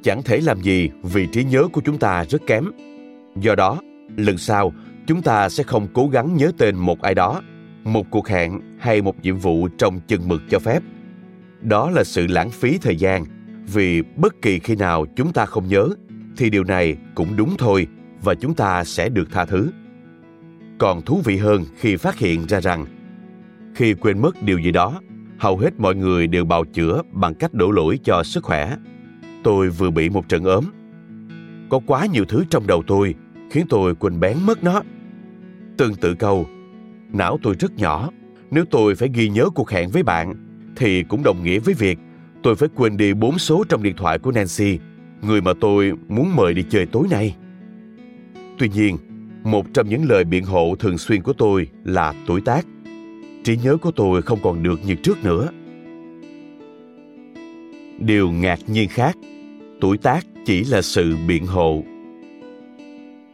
chẳng 0.03 0.23
thể 0.23 0.39
làm 0.43 0.61
gì 0.61 0.89
vì 1.03 1.27
trí 1.27 1.43
nhớ 1.43 1.67
của 1.73 1.81
chúng 1.85 1.97
ta 1.97 2.25
rất 2.29 2.41
kém. 2.47 2.65
Do 3.35 3.55
đó, 3.55 3.81
lần 4.17 4.37
sau 4.37 4.73
chúng 5.07 5.21
ta 5.21 5.49
sẽ 5.49 5.63
không 5.63 5.87
cố 5.93 6.07
gắng 6.07 6.35
nhớ 6.35 6.51
tên 6.57 6.75
một 6.75 7.01
ai 7.01 7.15
đó, 7.15 7.41
một 7.83 8.05
cuộc 8.09 8.27
hẹn 8.27 8.61
hay 8.79 9.01
một 9.01 9.15
nhiệm 9.21 9.37
vụ 9.37 9.67
trong 9.77 9.99
chừng 9.99 10.27
mực 10.27 10.41
cho 10.49 10.59
phép. 10.59 10.83
Đó 11.61 11.89
là 11.89 12.03
sự 12.03 12.27
lãng 12.27 12.49
phí 12.49 12.77
thời 12.77 12.95
gian, 12.95 13.25
vì 13.73 14.01
bất 14.01 14.41
kỳ 14.41 14.59
khi 14.59 14.75
nào 14.75 15.05
chúng 15.15 15.33
ta 15.33 15.45
không 15.45 15.67
nhớ, 15.67 15.89
thì 16.37 16.49
điều 16.49 16.63
này 16.63 16.97
cũng 17.15 17.35
đúng 17.37 17.55
thôi 17.57 17.87
và 18.23 18.35
chúng 18.35 18.53
ta 18.53 18.83
sẽ 18.83 19.09
được 19.09 19.31
tha 19.31 19.45
thứ. 19.45 19.71
Còn 20.77 21.01
thú 21.01 21.21
vị 21.23 21.37
hơn 21.37 21.63
khi 21.77 21.95
phát 21.95 22.17
hiện 22.17 22.45
ra 22.47 22.59
rằng, 22.59 22.85
khi 23.75 23.93
quên 23.93 24.21
mất 24.21 24.43
điều 24.43 24.59
gì 24.59 24.71
đó, 24.71 25.01
hầu 25.39 25.57
hết 25.57 25.79
mọi 25.79 25.95
người 25.95 26.27
đều 26.27 26.45
bào 26.45 26.65
chữa 26.65 27.01
bằng 27.11 27.35
cách 27.35 27.53
đổ 27.53 27.71
lỗi 27.71 27.99
cho 28.03 28.23
sức 28.23 28.43
khỏe. 28.43 28.75
Tôi 29.43 29.69
vừa 29.69 29.89
bị 29.89 30.09
một 30.09 30.29
trận 30.29 30.43
ốm. 30.43 30.65
Có 31.69 31.79
quá 31.85 32.05
nhiều 32.05 32.25
thứ 32.25 32.43
trong 32.49 32.67
đầu 32.67 32.83
tôi 32.87 33.15
khiến 33.51 33.65
tôi 33.69 33.95
quên 33.95 34.19
bén 34.19 34.37
mất 34.45 34.63
nó 34.63 34.81
tương 35.77 35.95
tự 35.95 36.13
câu 36.13 36.47
não 37.13 37.39
tôi 37.43 37.55
rất 37.59 37.77
nhỏ 37.77 38.09
nếu 38.51 38.65
tôi 38.65 38.95
phải 38.95 39.09
ghi 39.13 39.29
nhớ 39.29 39.49
cuộc 39.55 39.69
hẹn 39.69 39.89
với 39.89 40.03
bạn 40.03 40.33
thì 40.75 41.03
cũng 41.03 41.23
đồng 41.23 41.43
nghĩa 41.43 41.59
với 41.59 41.73
việc 41.73 41.97
tôi 42.43 42.55
phải 42.55 42.69
quên 42.75 42.97
đi 42.97 43.13
bốn 43.13 43.39
số 43.39 43.63
trong 43.69 43.83
điện 43.83 43.95
thoại 43.97 44.19
của 44.19 44.31
Nancy, 44.31 44.79
người 45.21 45.41
mà 45.41 45.53
tôi 45.61 45.91
muốn 46.07 46.35
mời 46.35 46.53
đi 46.53 46.63
chơi 46.69 46.85
tối 46.85 47.07
nay. 47.11 47.35
Tuy 48.57 48.69
nhiên, 48.69 48.97
một 49.43 49.65
trong 49.73 49.89
những 49.89 50.05
lời 50.09 50.23
biện 50.23 50.43
hộ 50.43 50.75
thường 50.79 50.97
xuyên 50.97 51.21
của 51.21 51.33
tôi 51.33 51.67
là 51.83 52.13
tuổi 52.27 52.41
tác. 52.41 52.65
Trí 53.43 53.57
nhớ 53.57 53.77
của 53.77 53.91
tôi 53.91 54.21
không 54.21 54.39
còn 54.43 54.63
được 54.63 54.79
như 54.85 54.95
trước 54.95 55.23
nữa. 55.23 55.49
Điều 57.99 58.31
ngạc 58.31 58.59
nhiên 58.67 58.89
khác, 58.89 59.15
tuổi 59.81 59.97
tác 59.97 60.25
chỉ 60.45 60.63
là 60.63 60.81
sự 60.81 61.15
biện 61.27 61.45
hộ. 61.45 61.83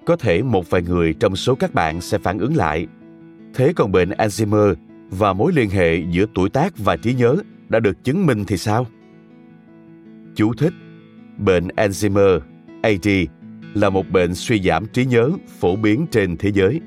Có 0.05 0.15
thể 0.15 0.43
một 0.43 0.69
vài 0.69 0.81
người 0.81 1.13
trong 1.13 1.35
số 1.35 1.55
các 1.55 1.73
bạn 1.73 2.01
sẽ 2.01 2.17
phản 2.17 2.39
ứng 2.39 2.55
lại. 2.55 2.87
Thế 3.53 3.73
còn 3.75 3.91
bệnh 3.91 4.09
Alzheimer 4.09 4.75
và 5.09 5.33
mối 5.33 5.51
liên 5.55 5.69
hệ 5.69 5.97
giữa 6.11 6.25
tuổi 6.33 6.49
tác 6.49 6.77
và 6.77 6.97
trí 6.97 7.13
nhớ 7.13 7.35
đã 7.69 7.79
được 7.79 8.03
chứng 8.03 8.25
minh 8.25 8.43
thì 8.47 8.57
sao? 8.57 8.87
Chú 10.35 10.53
thích 10.53 10.73
Bệnh 11.37 11.67
Alzheimer, 11.67 12.39
AD, 12.81 13.07
là 13.73 13.89
một 13.89 14.09
bệnh 14.09 14.35
suy 14.35 14.61
giảm 14.61 14.85
trí 14.85 15.05
nhớ 15.05 15.29
phổ 15.59 15.75
biến 15.75 16.05
trên 16.11 16.37
thế 16.37 16.51
giới. 16.51 16.81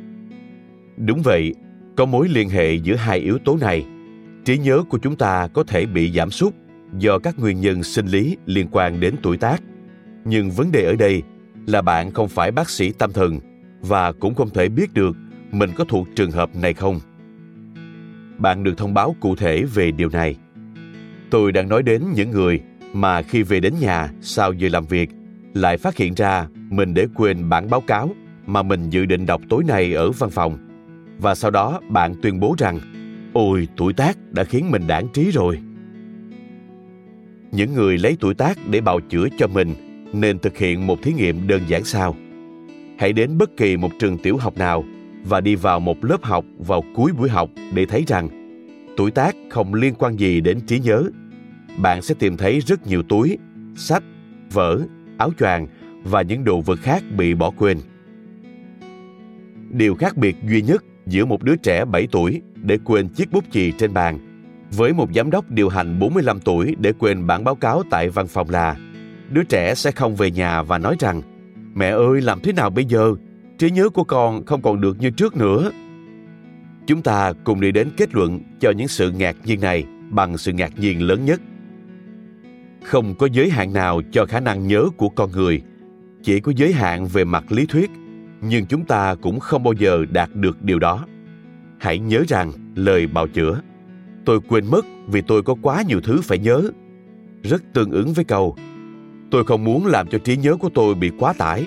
Đúng 0.97 1.23
vậy, 1.23 1.55
có 1.97 2.05
mối 2.05 2.29
liên 2.29 2.49
hệ 2.49 2.75
giữa 2.75 2.95
hai 2.95 3.19
yếu 3.19 3.39
tố 3.39 3.59
này. 3.61 3.87
Trí 4.45 4.59
nhớ 4.59 4.83
của 4.89 4.99
chúng 4.99 5.17
ta 5.17 5.49
có 5.49 5.65
thể 5.65 5.87
bị 5.87 6.13
giảm 6.13 6.31
sút 6.31 6.55
do 6.99 7.19
các 7.19 7.39
nguyên 7.39 7.61
nhân 7.61 7.83
sinh 7.83 8.07
lý 8.07 8.37
liên 8.47 8.67
quan 8.71 9.01
đến 9.01 9.15
tuổi 9.23 9.37
tác. 9.37 9.63
Nhưng 10.25 10.51
vấn 10.51 10.73
đề 10.73 10.85
ở 10.85 10.95
đây 10.97 11.23
là 11.67 11.83
bạn 11.83 12.11
không 12.11 12.29
phải 12.29 12.51
bác 12.51 12.71
sĩ 12.71 12.93
tâm 12.93 13.13
thần 13.13 13.41
và 13.81 14.13
cũng 14.13 14.35
không 14.35 14.51
thể 14.51 14.69
biết 14.69 14.95
được 14.95 15.17
mình 15.53 15.71
có 15.77 15.85
thuộc 15.85 16.09
trường 16.17 16.31
hợp 16.31 16.57
này 16.57 16.75
không. 16.75 17.01
Bạn 18.39 18.65
được 18.65 18.79
thông 18.79 18.95
báo 18.95 19.17
cụ 19.21 19.37
thể 19.37 19.65
về 19.75 19.91
điều 19.91 20.09
này. 20.09 20.37
Tôi 21.31 21.53
đang 21.53 21.69
nói 21.69 21.83
đến 21.83 22.03
những 22.15 22.31
người 22.31 22.61
mà 22.93 23.23
khi 23.23 23.43
về 23.43 23.61
đến 23.61 23.75
nhà 23.81 24.11
sau 24.21 24.53
giờ 24.53 24.69
làm 24.73 24.87
việc 24.87 25.11
lại 25.55 25.79
phát 25.79 25.97
hiện 25.97 26.15
ra 26.15 26.47
mình 26.71 26.95
để 26.95 27.07
quên 27.15 27.49
bản 27.49 27.71
báo 27.71 27.81
cáo 27.81 28.11
mà 28.47 28.63
mình 28.63 28.91
dự 28.91 29.07
định 29.07 29.27
đọc 29.27 29.41
tối 29.49 29.65
nay 29.65 29.93
ở 29.93 30.11
văn 30.11 30.31
phòng. 30.31 30.59
Và 31.19 31.35
sau 31.35 31.51
đó 31.51 31.81
bạn 31.89 32.15
tuyên 32.23 32.41
bố 32.41 32.55
rằng 32.59 32.79
Ôi, 33.33 33.69
tuổi 33.77 33.93
tác 33.93 34.17
đã 34.31 34.45
khiến 34.45 34.71
mình 34.71 34.87
đảng 34.87 35.09
trí 35.09 35.31
rồi. 35.31 35.59
Những 37.53 37.75
người 37.75 37.99
lấy 37.99 38.17
tuổi 38.21 38.35
tác 38.35 38.59
để 38.71 38.81
bào 38.81 39.01
chữa 39.01 39.27
cho 39.39 39.47
mình 39.47 39.75
nên 40.13 40.39
thực 40.39 40.57
hiện 40.59 40.87
một 40.87 41.03
thí 41.03 41.13
nghiệm 41.13 41.47
đơn 41.49 41.63
giản 41.69 41.85
sau. 41.85 42.17
Hãy 42.99 43.13
đến 43.13 43.39
bất 43.39 43.57
kỳ 43.57 43.77
một 43.77 43.91
trường 43.99 44.19
tiểu 44.19 44.37
học 44.37 44.59
nào 44.59 44.85
và 45.25 45.41
đi 45.41 45.55
vào 45.55 45.81
một 45.81 46.05
lớp 46.05 46.23
học 46.23 46.45
vào 46.59 46.83
cuối 46.95 47.13
buổi 47.13 47.29
học 47.29 47.51
để 47.75 47.87
thấy 47.87 48.05
rằng 48.07 48.29
tuổi 48.97 49.11
tác 49.11 49.37
không 49.51 49.75
liên 49.75 49.95
quan 49.95 50.17
gì 50.17 50.41
đến 50.41 50.61
trí 50.61 50.79
nhớ. 50.79 51.05
Bạn 51.79 52.03
sẽ 52.03 52.15
tìm 52.19 52.37
thấy 52.37 52.61
rất 52.61 52.87
nhiều 52.87 53.03
túi, 53.03 53.39
sách, 53.77 54.03
vở, 54.53 54.81
áo 55.19 55.31
choàng 55.39 55.67
và 56.05 56.23
những 56.23 56.45
đồ 56.45 56.61
vật 56.61 56.79
khác 56.83 57.03
bị 57.17 57.35
bỏ 57.35 57.51
quên. 57.51 57.79
Điều 59.71 59.95
khác 59.95 60.17
biệt 60.17 60.37
duy 60.49 60.63
nhất 60.63 60.85
giữa 61.07 61.25
một 61.25 61.43
đứa 61.43 61.57
trẻ 61.57 61.85
7 61.85 62.09
tuổi 62.13 62.43
để 62.55 62.79
quên 62.85 63.09
chiếc 63.09 63.33
bút 63.33 63.45
chì 63.51 63.73
trên 63.73 63.95
bàn 63.95 64.19
với 64.77 64.93
một 64.93 65.09
giám 65.15 65.31
đốc 65.31 65.51
điều 65.51 65.69
hành 65.69 65.99
45 65.99 66.41
tuổi 66.41 66.77
để 66.79 66.93
quên 66.99 67.27
bản 67.27 67.45
báo 67.45 67.55
cáo 67.55 67.83
tại 67.91 68.09
văn 68.09 68.27
phòng 68.27 68.51
là 68.51 68.77
đứa 69.31 69.43
trẻ 69.43 69.75
sẽ 69.75 69.91
không 69.91 70.17
về 70.17 70.31
nhà 70.31 70.63
và 70.63 70.79
nói 70.79 70.97
rằng, 70.99 71.23
mẹ 71.75 71.91
ơi, 71.91 72.21
làm 72.21 72.41
thế 72.41 72.53
nào 72.53 72.71
bây 72.71 72.85
giờ? 72.85 73.15
Trí 73.59 73.71
nhớ 73.71 73.89
của 73.89 74.05
con 74.05 74.47
không 74.47 74.63
còn 74.63 74.81
được 74.81 75.01
như 75.01 75.11
trước 75.11 75.37
nữa. 75.37 75.71
Chúng 76.87 77.03
ta 77.03 77.33
cùng 77.45 77.61
đi 77.61 77.73
đến 77.73 77.91
kết 77.97 78.15
luận 78.15 78.41
cho 78.61 78.71
những 78.71 78.89
sự 78.89 79.11
ngạc 79.11 79.37
nhiên 79.45 79.61
này 79.61 79.85
bằng 80.11 80.39
sự 80.39 80.53
ngạc 80.53 80.79
nhiên 80.79 81.03
lớn 81.03 81.25
nhất. 81.25 81.41
Không 82.85 83.15
có 83.15 83.29
giới 83.33 83.51
hạn 83.51 83.73
nào 83.73 84.03
cho 84.13 84.27
khả 84.27 84.41
năng 84.41 84.67
nhớ 84.67 84.85
của 84.97 85.09
con 85.09 85.33
người, 85.33 85.63
chỉ 86.23 86.41
có 86.41 86.53
giới 86.57 86.73
hạn 86.73 87.07
về 87.07 87.25
mặt 87.25 87.53
lý 87.53 87.67
thuyết, 87.67 87.91
nhưng 88.41 88.67
chúng 88.67 88.85
ta 88.85 89.15
cũng 89.15 89.41
không 89.41 89.63
bao 89.63 89.73
giờ 89.73 90.05
đạt 90.11 90.35
được 90.35 90.63
điều 90.63 90.79
đó. 90.79 91.07
Hãy 91.79 91.99
nhớ 91.99 92.25
rằng, 92.29 92.53
lời 92.75 93.07
bào 93.07 93.29
chữa, 93.29 93.61
tôi 94.25 94.41
quên 94.49 94.67
mất 94.71 94.87
vì 95.07 95.21
tôi 95.21 95.43
có 95.43 95.55
quá 95.63 95.83
nhiều 95.89 96.01
thứ 96.01 96.21
phải 96.23 96.39
nhớ. 96.39 96.71
Rất 97.43 97.63
tương 97.73 97.91
ứng 97.91 98.13
với 98.13 98.25
câu 98.25 98.57
tôi 99.31 99.45
không 99.45 99.65
muốn 99.65 99.87
làm 99.87 100.09
cho 100.09 100.19
trí 100.19 100.37
nhớ 100.37 100.57
của 100.57 100.69
tôi 100.75 100.95
bị 100.95 101.11
quá 101.19 101.33
tải. 101.33 101.67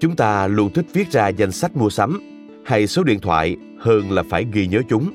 Chúng 0.00 0.16
ta 0.16 0.46
luôn 0.46 0.72
thích 0.72 0.86
viết 0.92 1.10
ra 1.10 1.28
danh 1.28 1.52
sách 1.52 1.76
mua 1.76 1.90
sắm, 1.90 2.20
hay 2.64 2.86
số 2.86 3.02
điện 3.02 3.20
thoại 3.20 3.56
hơn 3.78 4.10
là 4.10 4.22
phải 4.30 4.46
ghi 4.52 4.66
nhớ 4.66 4.82
chúng. 4.88 5.10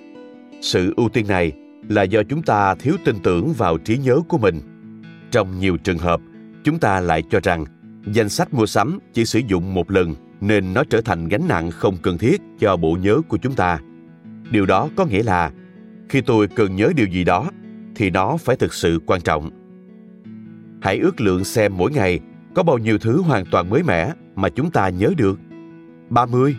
Sự 0.62 0.94
ưu 0.98 1.10
tiên 1.10 1.28
này 1.28 1.52
là 1.90 2.04
do 2.04 2.24
chúng 2.24 2.42
ta 2.42 2.76
thiếu 2.76 2.96
tin 3.06 3.16
tưởng 3.24 3.54
vào 3.58 3.78
trí 3.78 3.98
nhớ 3.98 4.20
của 4.28 4.38
mình. 4.38 4.60
Trong 5.32 5.60
nhiều 5.60 5.78
trường 5.78 5.98
hợp, 5.98 6.22
chúng 6.64 6.80
ta 6.80 7.00
lại 7.00 7.24
cho 7.30 7.40
rằng 7.44 7.66
danh 8.06 8.30
sách 8.30 8.54
mua 8.54 8.66
sắm 8.66 9.00
chỉ 9.14 9.26
sử 9.26 9.40
dụng 9.48 9.74
một 9.74 9.92
lần 9.92 10.16
nên 10.42 10.74
nó 10.74 10.84
trở 10.84 11.02
thành 11.02 11.28
gánh 11.28 11.48
nặng 11.48 11.72
không 11.72 11.98
cần 12.02 12.18
thiết 12.18 12.42
cho 12.60 12.78
bộ 12.78 12.98
nhớ 13.02 13.22
của 13.28 13.38
chúng 13.38 13.54
ta. 13.54 13.80
Điều 14.52 14.66
đó 14.66 14.90
có 14.96 15.06
nghĩa 15.06 15.24
là 15.24 15.52
khi 16.10 16.22
tôi 16.22 16.48
cần 16.48 16.76
nhớ 16.76 16.92
điều 16.96 17.08
gì 17.08 17.24
đó 17.24 17.50
thì 17.96 18.10
nó 18.10 18.38
phải 18.38 18.56
thực 18.56 18.74
sự 18.74 19.00
quan 19.06 19.22
trọng 19.22 19.63
hãy 20.84 21.00
ước 21.00 21.22
lượng 21.22 21.44
xem 21.44 21.78
mỗi 21.78 21.92
ngày 21.92 22.20
có 22.56 22.64
bao 22.64 22.78
nhiêu 22.78 22.98
thứ 22.98 23.22
hoàn 23.22 23.46
toàn 23.52 23.70
mới 23.70 23.84
mẻ 23.84 24.14
mà 24.36 24.50
chúng 24.50 24.72
ta 24.72 24.90
nhớ 24.90 25.10
được 25.18 25.40
30, 26.10 26.56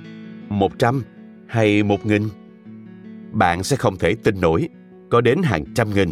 100 0.48 1.02
hay 1.46 1.82
1 1.82 2.06
nghìn 2.06 2.22
bạn 3.32 3.62
sẽ 3.62 3.76
không 3.76 3.96
thể 3.96 4.14
tin 4.14 4.40
nổi 4.40 4.68
có 5.10 5.20
đến 5.20 5.42
hàng 5.42 5.64
trăm 5.74 5.94
nghìn. 5.94 6.08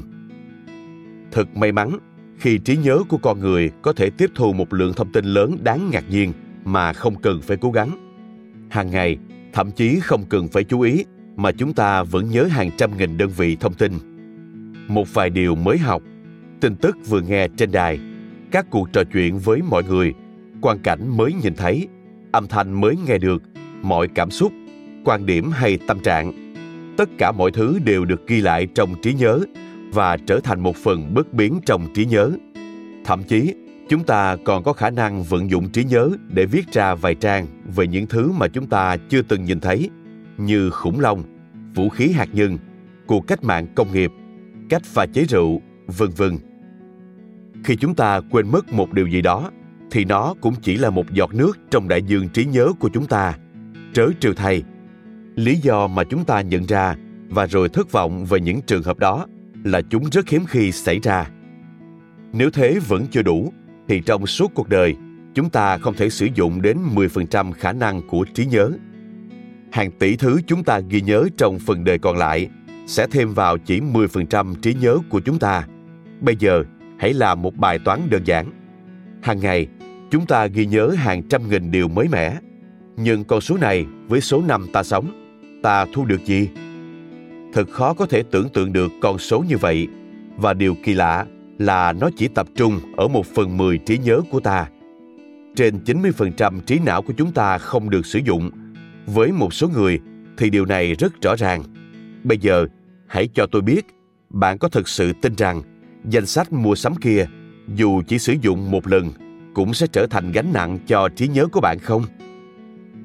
Thật 1.30 1.56
may 1.56 1.72
mắn 1.72 1.98
khi 2.38 2.58
trí 2.58 2.76
nhớ 2.76 2.98
của 3.08 3.18
con 3.18 3.40
người 3.40 3.70
có 3.82 3.92
thể 3.92 4.10
tiếp 4.10 4.30
thu 4.34 4.52
một 4.52 4.72
lượng 4.72 4.92
thông 4.92 5.12
tin 5.12 5.24
lớn 5.24 5.56
đáng 5.62 5.90
ngạc 5.92 6.04
nhiên 6.10 6.32
mà 6.64 6.92
không 6.92 7.14
cần 7.22 7.40
phải 7.40 7.56
cố 7.56 7.70
gắng. 7.70 7.90
Hàng 8.70 8.90
ngày, 8.90 9.18
thậm 9.52 9.70
chí 9.70 10.00
không 10.00 10.24
cần 10.24 10.48
phải 10.48 10.64
chú 10.64 10.80
ý 10.80 11.04
mà 11.36 11.52
chúng 11.52 11.74
ta 11.74 12.02
vẫn 12.02 12.30
nhớ 12.30 12.44
hàng 12.44 12.70
trăm 12.76 12.96
nghìn 12.96 13.16
đơn 13.16 13.28
vị 13.36 13.56
thông 13.56 13.74
tin. 13.74 13.92
Một 14.88 15.14
vài 15.14 15.30
điều 15.30 15.54
mới 15.54 15.78
học, 15.78 16.02
tin 16.62 16.76
tức 16.76 16.96
vừa 17.08 17.20
nghe 17.20 17.48
trên 17.56 17.72
đài, 17.72 17.98
các 18.50 18.66
cuộc 18.70 18.92
trò 18.92 19.02
chuyện 19.12 19.38
với 19.38 19.62
mọi 19.70 19.84
người, 19.84 20.14
quan 20.60 20.78
cảnh 20.78 21.16
mới 21.16 21.32
nhìn 21.42 21.54
thấy, 21.54 21.88
âm 22.32 22.46
thanh 22.46 22.80
mới 22.80 22.96
nghe 23.06 23.18
được, 23.18 23.42
mọi 23.82 24.08
cảm 24.08 24.30
xúc, 24.30 24.52
quan 25.04 25.26
điểm 25.26 25.50
hay 25.50 25.78
tâm 25.86 26.00
trạng. 26.00 26.54
Tất 26.96 27.08
cả 27.18 27.32
mọi 27.32 27.50
thứ 27.50 27.78
đều 27.84 28.04
được 28.04 28.26
ghi 28.26 28.40
lại 28.40 28.66
trong 28.74 28.94
trí 29.02 29.14
nhớ 29.14 29.40
và 29.92 30.16
trở 30.26 30.40
thành 30.40 30.60
một 30.60 30.76
phần 30.76 31.14
bất 31.14 31.32
biến 31.32 31.60
trong 31.66 31.86
trí 31.94 32.06
nhớ. 32.06 32.30
Thậm 33.04 33.22
chí 33.22 33.54
chúng 33.88 34.04
ta 34.04 34.36
còn 34.44 34.62
có 34.62 34.72
khả 34.72 34.90
năng 34.90 35.22
vận 35.22 35.50
dụng 35.50 35.70
trí 35.70 35.84
nhớ 35.84 36.10
để 36.28 36.46
viết 36.46 36.72
ra 36.72 36.94
vài 36.94 37.14
trang 37.14 37.46
về 37.76 37.86
những 37.86 38.06
thứ 38.06 38.32
mà 38.32 38.48
chúng 38.48 38.66
ta 38.66 38.96
chưa 39.08 39.22
từng 39.22 39.44
nhìn 39.44 39.60
thấy 39.60 39.90
như 40.38 40.70
khủng 40.70 41.00
long 41.00 41.22
vũ 41.74 41.88
khí 41.88 42.08
hạt 42.08 42.28
nhân 42.32 42.58
cuộc 43.06 43.26
cách 43.26 43.44
mạng 43.44 43.66
công 43.74 43.92
nghiệp 43.92 44.10
cách 44.68 44.82
pha 44.84 45.06
chế 45.06 45.24
rượu 45.24 45.62
vân 45.86 46.10
vân 46.16 46.51
khi 47.64 47.76
chúng 47.76 47.94
ta 47.94 48.20
quên 48.30 48.50
mất 48.50 48.72
một 48.72 48.92
điều 48.92 49.06
gì 49.06 49.22
đó 49.22 49.50
thì 49.90 50.04
nó 50.04 50.34
cũng 50.40 50.54
chỉ 50.62 50.76
là 50.76 50.90
một 50.90 51.10
giọt 51.10 51.34
nước 51.34 51.58
trong 51.70 51.88
đại 51.88 52.02
dương 52.02 52.28
trí 52.28 52.44
nhớ 52.44 52.68
của 52.80 52.88
chúng 52.92 53.06
ta 53.06 53.34
trớ 53.92 54.06
trừ 54.20 54.34
thay 54.36 54.62
lý 55.34 55.56
do 55.56 55.86
mà 55.86 56.04
chúng 56.04 56.24
ta 56.24 56.40
nhận 56.40 56.66
ra 56.66 56.96
và 57.28 57.46
rồi 57.46 57.68
thất 57.68 57.92
vọng 57.92 58.24
về 58.24 58.40
những 58.40 58.60
trường 58.60 58.82
hợp 58.82 58.98
đó 58.98 59.26
là 59.64 59.82
chúng 59.90 60.04
rất 60.10 60.28
hiếm 60.28 60.44
khi 60.46 60.72
xảy 60.72 60.98
ra 60.98 61.30
nếu 62.32 62.50
thế 62.50 62.78
vẫn 62.88 63.06
chưa 63.10 63.22
đủ 63.22 63.52
thì 63.88 64.00
trong 64.00 64.26
suốt 64.26 64.52
cuộc 64.54 64.68
đời 64.68 64.96
chúng 65.34 65.50
ta 65.50 65.78
không 65.78 65.94
thể 65.94 66.10
sử 66.10 66.28
dụng 66.34 66.62
đến 66.62 66.78
10% 66.94 67.52
khả 67.52 67.72
năng 67.72 68.02
của 68.08 68.24
trí 68.34 68.46
nhớ. 68.46 68.70
Hàng 69.72 69.90
tỷ 69.90 70.16
thứ 70.16 70.40
chúng 70.46 70.64
ta 70.64 70.80
ghi 70.80 71.00
nhớ 71.00 71.24
trong 71.36 71.58
phần 71.58 71.84
đời 71.84 71.98
còn 71.98 72.16
lại 72.16 72.48
sẽ 72.86 73.06
thêm 73.10 73.34
vào 73.34 73.58
chỉ 73.58 73.80
10% 73.80 74.54
trí 74.54 74.74
nhớ 74.74 74.98
của 75.10 75.20
chúng 75.20 75.38
ta. 75.38 75.66
Bây 76.20 76.36
giờ, 76.36 76.64
hãy 77.02 77.12
làm 77.12 77.42
một 77.42 77.56
bài 77.56 77.78
toán 77.78 78.00
đơn 78.10 78.22
giản. 78.24 78.50
Hàng 79.22 79.40
ngày, 79.40 79.66
chúng 80.10 80.26
ta 80.26 80.46
ghi 80.46 80.66
nhớ 80.66 80.88
hàng 80.96 81.22
trăm 81.22 81.48
nghìn 81.48 81.70
điều 81.70 81.88
mới 81.88 82.08
mẻ. 82.08 82.36
Nhưng 82.96 83.24
con 83.24 83.40
số 83.40 83.56
này 83.56 83.86
với 84.08 84.20
số 84.20 84.42
năm 84.42 84.66
ta 84.72 84.82
sống 84.82 85.22
ta 85.62 85.86
thu 85.92 86.04
được 86.04 86.24
gì? 86.24 86.48
Thật 87.52 87.70
khó 87.70 87.94
có 87.94 88.06
thể 88.06 88.22
tưởng 88.30 88.48
tượng 88.48 88.72
được 88.72 88.92
con 89.00 89.18
số 89.18 89.44
như 89.48 89.56
vậy 89.58 89.88
và 90.36 90.54
điều 90.54 90.74
kỳ 90.84 90.94
lạ 90.94 91.26
là 91.58 91.92
nó 91.92 92.10
chỉ 92.16 92.28
tập 92.28 92.46
trung 92.56 92.80
ở 92.96 93.08
một 93.08 93.26
phần 93.26 93.56
mười 93.56 93.78
trí 93.78 93.98
nhớ 93.98 94.20
của 94.30 94.40
ta. 94.40 94.68
Trên 95.56 95.78
90% 95.84 96.60
trí 96.60 96.78
não 96.78 97.02
của 97.02 97.12
chúng 97.16 97.32
ta 97.32 97.58
không 97.58 97.90
được 97.90 98.06
sử 98.06 98.20
dụng. 98.24 98.50
Với 99.06 99.32
một 99.32 99.54
số 99.54 99.68
người 99.68 100.00
thì 100.38 100.50
điều 100.50 100.64
này 100.64 100.94
rất 100.94 101.22
rõ 101.22 101.36
ràng. 101.36 101.62
Bây 102.24 102.38
giờ, 102.38 102.66
hãy 103.08 103.28
cho 103.34 103.46
tôi 103.52 103.62
biết, 103.62 103.86
bạn 104.30 104.58
có 104.58 104.68
thực 104.68 104.88
sự 104.88 105.12
tin 105.22 105.34
rằng 105.34 105.62
danh 106.04 106.26
sách 106.26 106.52
mua 106.52 106.74
sắm 106.74 106.94
kia 106.94 107.26
dù 107.74 108.02
chỉ 108.06 108.18
sử 108.18 108.34
dụng 108.40 108.70
một 108.70 108.86
lần 108.86 109.10
cũng 109.54 109.74
sẽ 109.74 109.86
trở 109.86 110.06
thành 110.06 110.32
gánh 110.32 110.52
nặng 110.52 110.78
cho 110.86 111.08
trí 111.08 111.28
nhớ 111.28 111.46
của 111.46 111.60
bạn 111.60 111.78
không? 111.78 112.04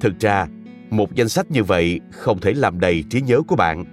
Thực 0.00 0.20
ra, 0.20 0.46
một 0.90 1.14
danh 1.14 1.28
sách 1.28 1.50
như 1.50 1.64
vậy 1.64 2.00
không 2.10 2.40
thể 2.40 2.52
làm 2.52 2.80
đầy 2.80 3.04
trí 3.10 3.20
nhớ 3.20 3.40
của 3.46 3.56
bạn. 3.56 3.84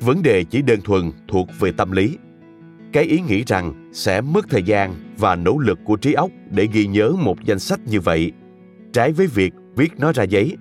Vấn 0.00 0.22
đề 0.22 0.44
chỉ 0.44 0.62
đơn 0.62 0.80
thuần 0.80 1.12
thuộc 1.28 1.48
về 1.60 1.72
tâm 1.72 1.92
lý. 1.92 2.18
Cái 2.92 3.04
ý 3.04 3.20
nghĩ 3.20 3.44
rằng 3.46 3.90
sẽ 3.92 4.20
mất 4.20 4.48
thời 4.48 4.62
gian 4.62 4.94
và 5.18 5.36
nỗ 5.36 5.58
lực 5.58 5.78
của 5.84 5.96
trí 5.96 6.12
óc 6.12 6.30
để 6.50 6.68
ghi 6.72 6.86
nhớ 6.86 7.12
một 7.18 7.44
danh 7.44 7.58
sách 7.58 7.80
như 7.86 8.00
vậy. 8.00 8.32
Trái 8.92 9.12
với 9.12 9.26
việc 9.26 9.54
viết 9.76 9.92
nó 9.98 10.12
ra 10.12 10.24
giấy 10.24 10.56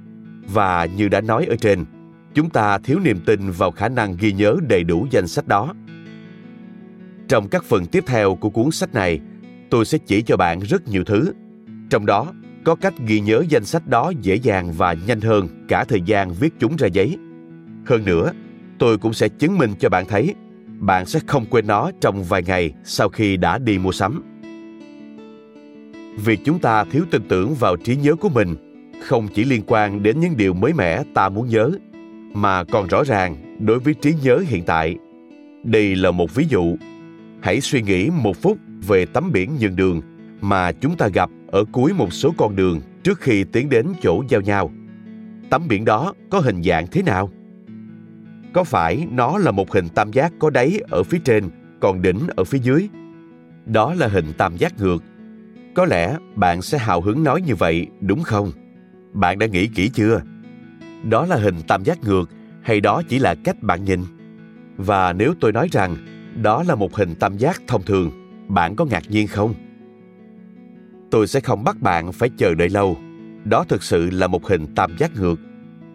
và 0.53 0.85
như 0.85 1.07
đã 1.07 1.21
nói 1.21 1.45
ở 1.45 1.55
trên 1.55 1.85
chúng 2.33 2.49
ta 2.49 2.77
thiếu 2.77 2.99
niềm 2.99 3.19
tin 3.25 3.51
vào 3.51 3.71
khả 3.71 3.89
năng 3.89 4.17
ghi 4.19 4.31
nhớ 4.31 4.55
đầy 4.69 4.83
đủ 4.83 5.07
danh 5.11 5.27
sách 5.27 5.47
đó 5.47 5.73
trong 7.27 7.47
các 7.47 7.63
phần 7.63 7.85
tiếp 7.85 8.03
theo 8.07 8.35
của 8.35 8.49
cuốn 8.49 8.71
sách 8.71 8.93
này 8.93 9.19
tôi 9.69 9.85
sẽ 9.85 9.97
chỉ 9.97 10.21
cho 10.21 10.37
bạn 10.37 10.59
rất 10.59 10.87
nhiều 10.87 11.03
thứ 11.03 11.33
trong 11.89 12.05
đó 12.05 12.33
có 12.63 12.75
cách 12.75 12.93
ghi 13.07 13.19
nhớ 13.19 13.43
danh 13.49 13.65
sách 13.65 13.87
đó 13.87 14.11
dễ 14.21 14.35
dàng 14.35 14.71
và 14.71 14.95
nhanh 15.07 15.21
hơn 15.21 15.47
cả 15.67 15.83
thời 15.83 16.01
gian 16.01 16.33
viết 16.33 16.53
chúng 16.59 16.75
ra 16.75 16.87
giấy. 16.87 17.17
Hơn 17.85 18.05
nữa, 18.05 18.31
tôi 18.79 18.97
cũng 18.97 19.13
sẽ 19.13 19.29
chứng 19.29 19.57
minh 19.57 19.73
cho 19.79 19.89
bạn 19.89 20.05
thấy 20.05 20.33
bạn 20.79 21.05
sẽ 21.05 21.19
không 21.27 21.45
quên 21.45 21.67
nó 21.67 21.91
trong 22.01 22.23
vài 22.23 22.43
ngày 22.43 22.73
sau 22.83 23.09
khi 23.09 23.37
đã 23.37 23.57
đi 23.57 23.77
mua 23.77 23.91
sắm. 23.91 24.23
Việc 26.25 26.39
chúng 26.45 26.59
ta 26.59 26.83
thiếu 26.83 27.03
tin 27.11 27.21
tưởng 27.27 27.53
vào 27.53 27.77
trí 27.77 27.95
nhớ 27.95 28.15
của 28.15 28.29
mình 28.29 28.55
không 29.01 29.27
chỉ 29.27 29.43
liên 29.43 29.61
quan 29.67 30.03
đến 30.03 30.19
những 30.19 30.37
điều 30.37 30.53
mới 30.53 30.73
mẻ 30.73 31.03
ta 31.13 31.29
muốn 31.29 31.49
nhớ, 31.49 31.71
mà 32.33 32.63
còn 32.63 32.87
rõ 32.87 33.03
ràng 33.03 33.57
đối 33.59 33.79
với 33.79 33.93
trí 33.93 34.13
nhớ 34.23 34.43
hiện 34.47 34.63
tại. 34.63 34.95
Đây 35.63 35.95
là 35.95 36.11
một 36.11 36.35
ví 36.35 36.45
dụ. 36.49 36.75
Hãy 37.45 37.61
suy 37.61 37.81
nghĩ 37.81 38.09
một 38.09 38.37
phút 38.37 38.57
về 38.87 39.05
tấm 39.05 39.31
biển 39.31 39.57
nhường 39.59 39.75
đường 39.75 40.01
mà 40.41 40.71
chúng 40.71 40.97
ta 40.97 41.07
gặp 41.07 41.29
ở 41.47 41.65
cuối 41.71 41.93
một 41.93 42.13
số 42.13 42.33
con 42.37 42.55
đường 42.55 42.81
trước 43.03 43.19
khi 43.19 43.43
tiến 43.43 43.69
đến 43.69 43.87
chỗ 44.01 44.23
giao 44.29 44.41
nhau. 44.41 44.71
Tấm 45.49 45.67
biển 45.67 45.85
đó 45.85 46.13
có 46.29 46.39
hình 46.39 46.63
dạng 46.63 46.87
thế 46.87 47.01
nào? 47.01 47.29
Có 48.53 48.63
phải 48.63 49.07
nó 49.11 49.37
là 49.37 49.51
một 49.51 49.71
hình 49.71 49.89
tam 49.89 50.11
giác 50.11 50.33
có 50.39 50.49
đáy 50.49 50.79
ở 50.89 51.03
phía 51.03 51.17
trên, 51.25 51.49
còn 51.81 52.01
đỉnh 52.01 52.19
ở 52.35 52.43
phía 52.43 52.59
dưới? 52.59 52.89
Đó 53.65 53.93
là 53.93 54.07
hình 54.07 54.25
tam 54.37 54.57
giác 54.57 54.79
ngược. 54.79 55.03
Có 55.75 55.85
lẽ 55.85 56.17
bạn 56.35 56.61
sẽ 56.61 56.77
hào 56.77 57.01
hứng 57.01 57.23
nói 57.23 57.41
như 57.41 57.55
vậy, 57.55 57.87
đúng 58.01 58.23
không? 58.23 58.51
Bạn 59.13 59.39
đã 59.39 59.47
nghĩ 59.47 59.67
kỹ 59.67 59.89
chưa? 59.89 60.21
Đó 61.03 61.25
là 61.25 61.35
hình 61.35 61.55
tam 61.67 61.83
giác 61.83 62.03
ngược 62.03 62.29
hay 62.61 62.81
đó 62.81 63.01
chỉ 63.09 63.19
là 63.19 63.35
cách 63.43 63.63
bạn 63.63 63.83
nhìn? 63.83 63.99
Và 64.77 65.13
nếu 65.13 65.33
tôi 65.39 65.51
nói 65.51 65.67
rằng 65.71 65.95
đó 66.35 66.63
là 66.63 66.75
một 66.75 66.95
hình 66.95 67.15
tam 67.15 67.37
giác 67.37 67.61
thông 67.67 67.83
thường, 67.83 68.11
bạn 68.47 68.75
có 68.75 68.85
ngạc 68.85 69.03
nhiên 69.09 69.27
không? 69.27 69.53
tôi 71.15 71.27
sẽ 71.27 71.39
không 71.39 71.63
bắt 71.63 71.81
bạn 71.81 72.11
phải 72.11 72.29
chờ 72.37 72.55
đợi 72.55 72.69
lâu. 72.69 72.97
Đó 73.43 73.65
thực 73.69 73.83
sự 73.83 74.09
là 74.09 74.27
một 74.27 74.47
hình 74.47 74.75
tam 74.75 74.97
giác 74.97 75.11
ngược. 75.15 75.35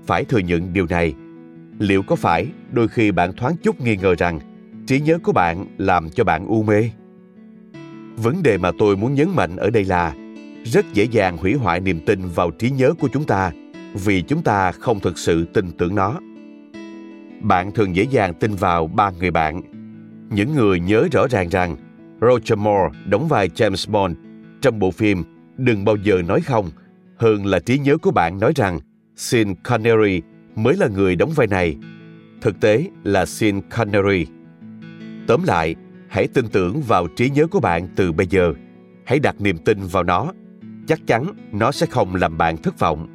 Phải 0.06 0.24
thừa 0.24 0.38
nhận 0.38 0.72
điều 0.72 0.86
này. 0.86 1.14
Liệu 1.78 2.02
có 2.02 2.16
phải 2.16 2.46
đôi 2.72 2.88
khi 2.88 3.10
bạn 3.10 3.32
thoáng 3.36 3.56
chút 3.62 3.80
nghi 3.80 3.96
ngờ 3.96 4.14
rằng 4.18 4.40
trí 4.86 5.00
nhớ 5.00 5.18
của 5.22 5.32
bạn 5.32 5.66
làm 5.78 6.10
cho 6.10 6.24
bạn 6.24 6.46
u 6.46 6.62
mê? 6.62 6.90
Vấn 8.16 8.42
đề 8.42 8.58
mà 8.58 8.70
tôi 8.78 8.96
muốn 8.96 9.14
nhấn 9.14 9.28
mạnh 9.36 9.56
ở 9.56 9.70
đây 9.70 9.84
là 9.84 10.14
rất 10.64 10.86
dễ 10.92 11.04
dàng 11.04 11.36
hủy 11.36 11.54
hoại 11.54 11.80
niềm 11.80 12.00
tin 12.06 12.20
vào 12.34 12.50
trí 12.50 12.70
nhớ 12.70 12.92
của 13.00 13.08
chúng 13.12 13.24
ta 13.24 13.52
vì 13.94 14.22
chúng 14.22 14.42
ta 14.42 14.72
không 14.72 15.00
thực 15.00 15.18
sự 15.18 15.44
tin 15.44 15.72
tưởng 15.78 15.94
nó. 15.94 16.20
Bạn 17.40 17.72
thường 17.72 17.96
dễ 17.96 18.02
dàng 18.10 18.34
tin 18.34 18.54
vào 18.54 18.86
ba 18.86 19.10
người 19.10 19.30
bạn 19.30 19.62
những 20.30 20.54
người 20.54 20.80
nhớ 20.80 21.08
rõ 21.12 21.26
ràng 21.30 21.48
rằng 21.48 21.76
Roger 22.20 22.58
Moore 22.58 22.98
đóng 23.06 23.28
vai 23.28 23.48
James 23.48 23.92
Bond 23.92 24.16
trong 24.60 24.78
bộ 24.78 24.90
phim 24.90 25.24
Đừng 25.60 25.84
bao 25.84 25.96
giờ 25.96 26.22
nói 26.22 26.40
không, 26.40 26.70
hơn 27.16 27.46
là 27.46 27.58
trí 27.58 27.78
nhớ 27.78 27.96
của 27.98 28.10
bạn 28.10 28.40
nói 28.40 28.52
rằng 28.56 28.80
Sean 29.16 29.54
Connery 29.54 30.22
mới 30.56 30.76
là 30.76 30.88
người 30.88 31.16
đóng 31.16 31.30
vai 31.34 31.46
này. 31.46 31.76
Thực 32.40 32.60
tế 32.60 32.88
là 33.04 33.26
Sean 33.26 33.60
Connery. 33.70 34.26
Tóm 35.26 35.42
lại, 35.44 35.74
hãy 36.08 36.28
tin 36.34 36.48
tưởng 36.48 36.80
vào 36.80 37.06
trí 37.16 37.30
nhớ 37.30 37.46
của 37.46 37.60
bạn 37.60 37.88
từ 37.96 38.12
bây 38.12 38.26
giờ. 38.26 38.52
Hãy 39.06 39.18
đặt 39.18 39.40
niềm 39.40 39.58
tin 39.58 39.78
vào 39.92 40.02
nó. 40.02 40.32
Chắc 40.86 41.06
chắn 41.06 41.24
nó 41.52 41.72
sẽ 41.72 41.86
không 41.86 42.14
làm 42.14 42.38
bạn 42.38 42.56
thất 42.56 42.78
vọng. 42.78 43.08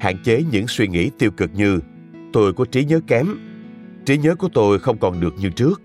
Hạn 0.00 0.16
chế 0.24 0.44
những 0.50 0.68
suy 0.68 0.88
nghĩ 0.88 1.10
tiêu 1.18 1.30
cực 1.30 1.54
như 1.54 1.80
tôi 2.32 2.52
có 2.52 2.64
trí 2.64 2.84
nhớ 2.84 3.00
kém, 3.06 3.26
trí 4.04 4.18
nhớ 4.18 4.34
của 4.34 4.48
tôi 4.52 4.78
không 4.78 4.98
còn 4.98 5.20
được 5.20 5.34
như 5.38 5.50
trước. 5.50 5.82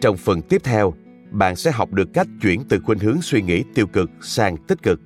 Trong 0.00 0.16
phần 0.16 0.42
tiếp 0.42 0.60
theo, 0.64 0.94
bạn 1.30 1.56
sẽ 1.56 1.70
học 1.70 1.92
được 1.92 2.08
cách 2.14 2.26
chuyển 2.42 2.64
từ 2.68 2.80
khuynh 2.84 2.98
hướng 2.98 3.22
suy 3.22 3.42
nghĩ 3.42 3.64
tiêu 3.74 3.86
cực 3.86 4.10
sang 4.20 4.56
tích 4.56 4.82
cực. 4.82 5.00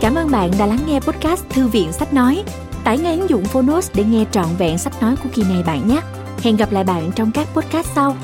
Cảm 0.00 0.14
ơn 0.14 0.30
bạn 0.30 0.50
đã 0.58 0.66
lắng 0.66 0.80
nghe 0.86 1.00
podcast 1.00 1.44
Thư 1.50 1.68
viện 1.68 1.92
Sách 1.92 2.14
Nói. 2.14 2.44
Tải 2.84 2.98
ngay 2.98 3.18
ứng 3.18 3.30
dụng 3.30 3.44
Phonos 3.44 3.90
để 3.94 4.04
nghe 4.04 4.24
trọn 4.30 4.46
vẹn 4.58 4.78
sách 4.78 5.02
nói 5.02 5.16
của 5.22 5.28
kỳ 5.34 5.42
này 5.42 5.62
bạn 5.66 5.88
nhé. 5.88 6.00
Hẹn 6.42 6.56
gặp 6.56 6.72
lại 6.72 6.84
bạn 6.84 7.10
trong 7.16 7.30
các 7.34 7.48
podcast 7.54 7.86
sau. 7.94 8.16